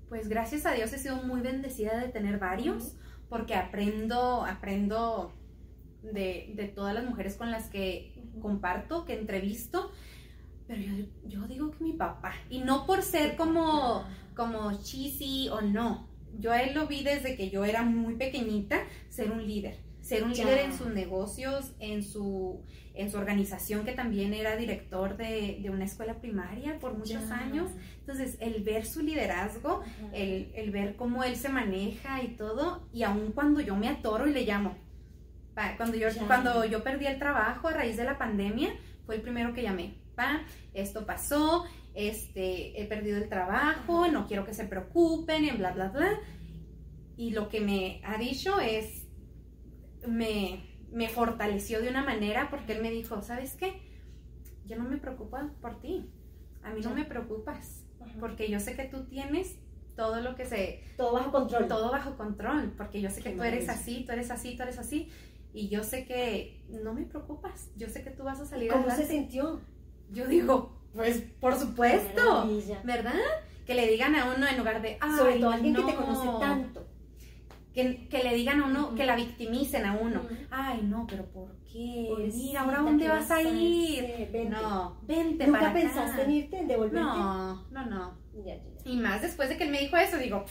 Pues 0.09 0.27
gracias 0.27 0.65
a 0.65 0.71
Dios 0.71 0.91
he 0.93 0.97
sido 0.97 1.21
muy 1.23 1.41
bendecida 1.41 1.99
de 1.99 2.07
tener 2.07 2.39
varios, 2.39 2.95
porque 3.29 3.53
aprendo, 3.53 4.43
aprendo 4.43 5.33
de, 6.01 6.71
todas 6.75 6.93
las 6.93 7.05
mujeres 7.05 7.35
con 7.35 7.51
las 7.51 7.69
que 7.69 8.13
comparto, 8.41 9.05
que 9.05 9.13
entrevisto. 9.13 9.91
Pero 10.67 10.81
yo, 11.25 11.47
digo 11.47 11.71
que 11.71 11.83
mi 11.83 11.93
papá, 11.93 12.33
y 12.49 12.59
no 12.59 12.85
por 12.85 13.01
ser 13.01 13.37
como, 13.37 14.03
como 14.35 14.81
cheesy 14.81 15.47
o 15.49 15.61
no, 15.61 16.09
yo 16.37 16.51
a 16.51 16.61
él 16.61 16.75
lo 16.75 16.87
vi 16.87 17.03
desde 17.03 17.37
que 17.37 17.49
yo 17.49 17.63
era 17.63 17.83
muy 17.83 18.15
pequeñita, 18.15 18.83
ser 19.07 19.31
un 19.31 19.47
líder 19.47 19.87
ser 20.07 20.23
un 20.23 20.31
líder 20.31 20.59
en 20.59 20.77
sus 20.77 20.87
negocios, 20.87 21.73
en 21.79 22.01
su, 22.01 22.61
en 22.93 23.11
su 23.11 23.17
organización, 23.17 23.83
que 23.83 23.91
también 23.91 24.33
era 24.33 24.55
director 24.55 25.17
de, 25.17 25.61
una 25.69 25.83
escuela 25.83 26.21
primaria 26.21 26.79
por 26.79 26.97
muchos 26.97 27.29
años. 27.29 27.69
Entonces, 27.99 28.37
el 28.39 28.63
ver 28.63 28.85
su 28.85 29.01
liderazgo, 29.01 29.81
el, 30.13 30.71
ver 30.71 30.95
cómo 30.95 31.25
él 31.25 31.35
se 31.35 31.49
maneja 31.49 32.23
y 32.23 32.29
todo, 32.29 32.87
y 32.93 33.03
aun 33.03 33.33
cuando 33.33 33.59
yo 33.59 33.75
me 33.75 33.89
atoro 33.89 34.27
y 34.27 34.33
le 34.33 34.45
llamo, 34.45 34.77
cuando 35.77 35.97
yo, 35.97 36.07
cuando 36.27 36.65
yo 36.65 36.83
perdí 36.83 37.07
el 37.07 37.19
trabajo 37.19 37.67
a 37.67 37.73
raíz 37.73 37.97
de 37.97 38.03
la 38.03 38.17
pandemia, 38.17 38.75
fue 39.05 39.15
el 39.15 39.21
primero 39.21 39.53
que 39.53 39.63
llamé. 39.63 39.95
Pa, 40.15 40.41
esto 40.73 41.05
pasó, 41.05 41.65
este, 41.93 42.81
he 42.81 42.85
perdido 42.85 43.17
el 43.17 43.29
trabajo, 43.29 44.07
no 44.07 44.27
quiero 44.27 44.45
que 44.45 44.53
se 44.53 44.65
preocupen, 44.65 45.45
y 45.45 45.51
bla, 45.51 45.71
bla, 45.71 45.89
bla. 45.89 46.19
Y 47.17 47.31
lo 47.31 47.49
que 47.49 47.61
me 47.61 48.01
ha 48.03 48.17
dicho 48.17 48.59
es, 48.59 49.07
me, 50.07 50.63
me 50.91 51.09
fortaleció 51.09 51.81
de 51.81 51.89
una 51.89 52.03
manera 52.03 52.49
porque 52.49 52.73
él 52.73 52.81
me 52.81 52.91
dijo, 52.91 53.21
¿sabes 53.21 53.55
qué? 53.55 53.81
Yo 54.65 54.77
no 54.77 54.83
me 54.83 54.97
preocupo 54.97 55.37
por 55.61 55.79
ti. 55.79 56.09
A 56.63 56.71
mí 56.71 56.81
no 56.81 56.93
me 56.93 57.05
preocupas. 57.05 57.83
Porque 58.19 58.49
yo 58.49 58.59
sé 58.59 58.75
que 58.75 58.85
tú 58.85 59.05
tienes 59.05 59.57
todo 59.95 60.21
lo 60.21 60.35
que 60.35 60.45
se... 60.45 60.83
Todo 60.95 61.13
bajo 61.13 61.31
control. 61.31 61.67
Todo 61.67 61.91
bajo 61.91 62.15
control. 62.15 62.73
Porque 62.77 63.01
yo 63.01 63.09
sé 63.09 63.21
que 63.21 63.31
tú 63.31 63.43
eres 63.43 63.69
así, 63.69 64.03
tú 64.05 64.11
eres 64.11 64.29
así, 64.29 64.55
tú 64.55 64.63
eres 64.63 64.77
así. 64.77 65.09
Y 65.57 65.69
yo 65.69 65.83
sé 65.83 66.05
que 66.05 66.63
no 66.69 66.93
me 66.93 67.03
preocupas. 67.03 67.71
Yo 67.77 67.89
sé 67.89 68.03
que 68.03 68.11
tú 68.11 68.23
vas 68.23 68.39
a 68.39 68.45
salir 68.45 68.71
¿Cómo 68.71 68.89
se 68.91 69.07
sintió? 69.07 69.59
Yo 70.11 70.27
digo, 70.27 70.77
pues 70.93 71.23
por 71.39 71.55
supuesto. 71.55 72.47
¿Verdad? 72.83 73.13
Que 73.65 73.73
le 73.73 73.87
digan 73.87 74.13
a 74.15 74.33
uno 74.35 74.47
en 74.47 74.57
lugar 74.57 74.83
de... 74.83 74.99
Sobre 75.17 75.39
todo 75.39 75.49
alguien 75.49 75.75
que 75.75 75.83
te 75.83 75.95
conoce 75.95 76.27
tanto 76.39 76.87
que, 78.09 78.23
le 78.23 78.33
digan 78.33 78.61
a 78.61 78.65
uno, 78.65 78.95
que 78.95 79.05
la 79.05 79.15
victimicen 79.15 79.85
a 79.85 79.93
uno. 79.93 80.21
Ay, 80.49 80.81
no, 80.83 81.05
pero 81.07 81.25
¿por 81.25 81.55
qué? 81.71 82.09
Mira, 82.33 82.61
¿ahora 82.61 82.79
dónde 82.79 83.07
vas, 83.07 83.29
a 83.29 83.41
ir? 83.41 84.31
No, 84.49 84.97
vente 85.03 85.45
¿Nunca 85.45 85.59
para 85.59 85.73
pensaste 85.73 86.23
en 86.23 86.31
irte, 86.31 86.57
en 86.57 86.67
devolverte? 86.67 86.99
No, 86.99 87.67
no, 87.69 87.85
no. 87.85 88.17
Y 88.83 88.97
más 88.97 89.21
después 89.21 89.49
de 89.49 89.57
que 89.57 89.65
él 89.65 89.71
me 89.71 89.79
dijo 89.79 89.95
eso, 89.95 90.17
digo, 90.17 90.45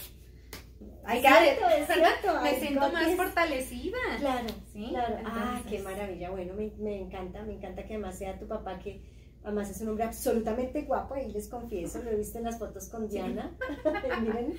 Ay, 1.05 1.21
cierto, 1.21 1.69
es 1.69 1.87
cierto. 1.93 2.43
me 2.43 2.59
siento 2.59 2.93
más 2.93 3.15
fortalecida. 3.15 3.97
Claro, 4.19 4.47
¿Sí? 4.73 4.87
claro. 4.91 5.17
Ah, 5.25 5.61
qué 5.69 5.79
maravilla. 5.81 6.31
Bueno, 6.31 6.55
me, 6.55 6.71
me 6.79 7.01
encanta, 7.01 7.43
me 7.43 7.55
encanta 7.55 7.85
que 7.85 7.95
además 7.95 8.19
sea 8.19 8.39
tu 8.39 8.47
papá 8.49 8.79
que 8.79 9.01
Además 9.47 9.71
es 9.71 9.81
un 9.81 9.91
hombre 9.91 10.03
absolutamente 10.03 10.83
guapo, 10.83 11.15
ahí 11.15 11.31
les 11.31 11.47
confieso, 11.47 12.03
lo 12.03 12.11
he 12.11 12.17
visto 12.17 12.37
en 12.37 12.43
las 12.43 12.59
fotos 12.59 12.89
con 12.89 13.07
Diana. 13.07 13.57
Miren. 14.21 14.55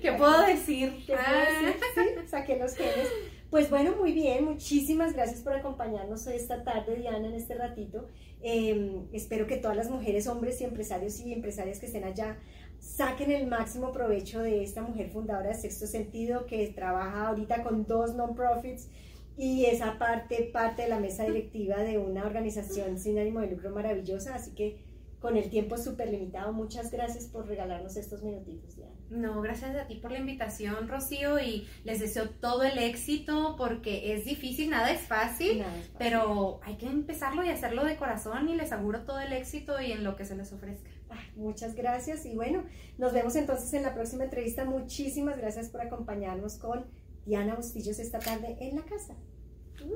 ¿Qué 0.00 0.12
puedo 0.12 0.40
decir? 0.46 0.94
¿Qué 1.06 1.14
puedo 1.14 1.74
decir? 1.74 2.22
Sí, 2.22 2.26
saqué 2.26 2.56
los 2.56 2.74
genes. 2.74 3.06
Pues 3.50 3.68
bueno, 3.68 3.96
muy 3.98 4.12
bien, 4.12 4.46
muchísimas 4.46 5.12
gracias 5.12 5.42
por 5.42 5.52
acompañarnos 5.52 6.26
esta 6.26 6.64
tarde, 6.64 6.96
Diana, 6.96 7.28
en 7.28 7.34
este 7.34 7.54
ratito. 7.54 8.08
Em, 8.40 9.08
espero 9.12 9.46
que 9.46 9.58
todas 9.58 9.76
las 9.76 9.90
mujeres, 9.90 10.26
hombres 10.26 10.58
y 10.62 10.64
empresarios 10.64 11.20
y 11.20 11.34
empresarias 11.34 11.78
que 11.78 11.84
estén 11.84 12.04
allá 12.04 12.38
saquen 12.78 13.30
el 13.32 13.46
máximo 13.46 13.92
provecho 13.92 14.40
de 14.40 14.62
esta 14.62 14.80
mujer 14.80 15.10
fundadora 15.10 15.50
de 15.50 15.54
Sexto 15.54 15.86
Sentido 15.86 16.46
que 16.46 16.66
trabaja 16.68 17.28
ahorita 17.28 17.62
con 17.62 17.86
dos 17.86 18.14
non-profits 18.14 18.88
y 19.36 19.66
esa 19.66 19.98
parte, 19.98 20.50
parte 20.52 20.82
de 20.82 20.88
la 20.88 21.00
mesa 21.00 21.24
directiva 21.24 21.78
de 21.78 21.98
una 21.98 22.24
organización 22.24 22.98
sin 22.98 23.18
ánimo 23.18 23.40
de 23.40 23.50
lucro 23.50 23.70
maravillosa, 23.70 24.34
así 24.34 24.52
que 24.52 24.84
con 25.20 25.36
el 25.36 25.50
tiempo 25.50 25.76
súper 25.76 26.10
limitado, 26.10 26.52
muchas 26.52 26.90
gracias 26.90 27.26
por 27.26 27.46
regalarnos 27.46 27.96
estos 27.96 28.22
minutitos, 28.22 28.76
Diana. 28.76 28.94
No, 29.10 29.42
gracias 29.42 29.76
a 29.76 29.86
ti 29.86 29.96
por 29.96 30.12
la 30.12 30.18
invitación, 30.18 30.88
Rocío, 30.88 31.38
y 31.38 31.68
les 31.84 32.00
deseo 32.00 32.30
todo 32.30 32.62
el 32.62 32.78
éxito 32.78 33.54
porque 33.58 34.14
es 34.14 34.24
difícil, 34.24 34.70
nada 34.70 34.90
es 34.90 35.02
fácil, 35.02 35.62
pero 35.98 36.60
hay 36.62 36.76
que 36.76 36.86
empezarlo 36.86 37.44
y 37.44 37.50
hacerlo 37.50 37.84
de 37.84 37.96
corazón 37.96 38.48
y 38.48 38.56
les 38.56 38.72
auguro 38.72 39.02
todo 39.02 39.20
el 39.20 39.32
éxito 39.34 39.80
y 39.80 39.92
en 39.92 40.04
lo 40.04 40.16
que 40.16 40.24
se 40.24 40.36
les 40.36 40.52
ofrezca. 40.52 40.88
muchas 41.36 41.74
gracias 41.74 42.24
y 42.24 42.34
bueno, 42.34 42.64
nos 42.96 43.12
vemos 43.12 43.36
entonces 43.36 43.72
en 43.74 43.82
la 43.82 43.94
próxima 43.94 44.24
entrevista. 44.24 44.64
Muchísimas 44.64 45.36
gracias 45.36 45.68
por 45.68 45.82
acompañarnos 45.82 46.56
con 46.56 46.86
Diana 47.30 47.54
Bustillos 47.54 48.00
esta 48.00 48.18
tarde 48.18 48.56
en 48.58 48.74
la 48.74 48.82
casa. 48.82 49.14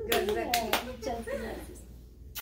Gracias. 0.07 0.85
Muchas 0.85 1.25
gracias. 1.25 1.84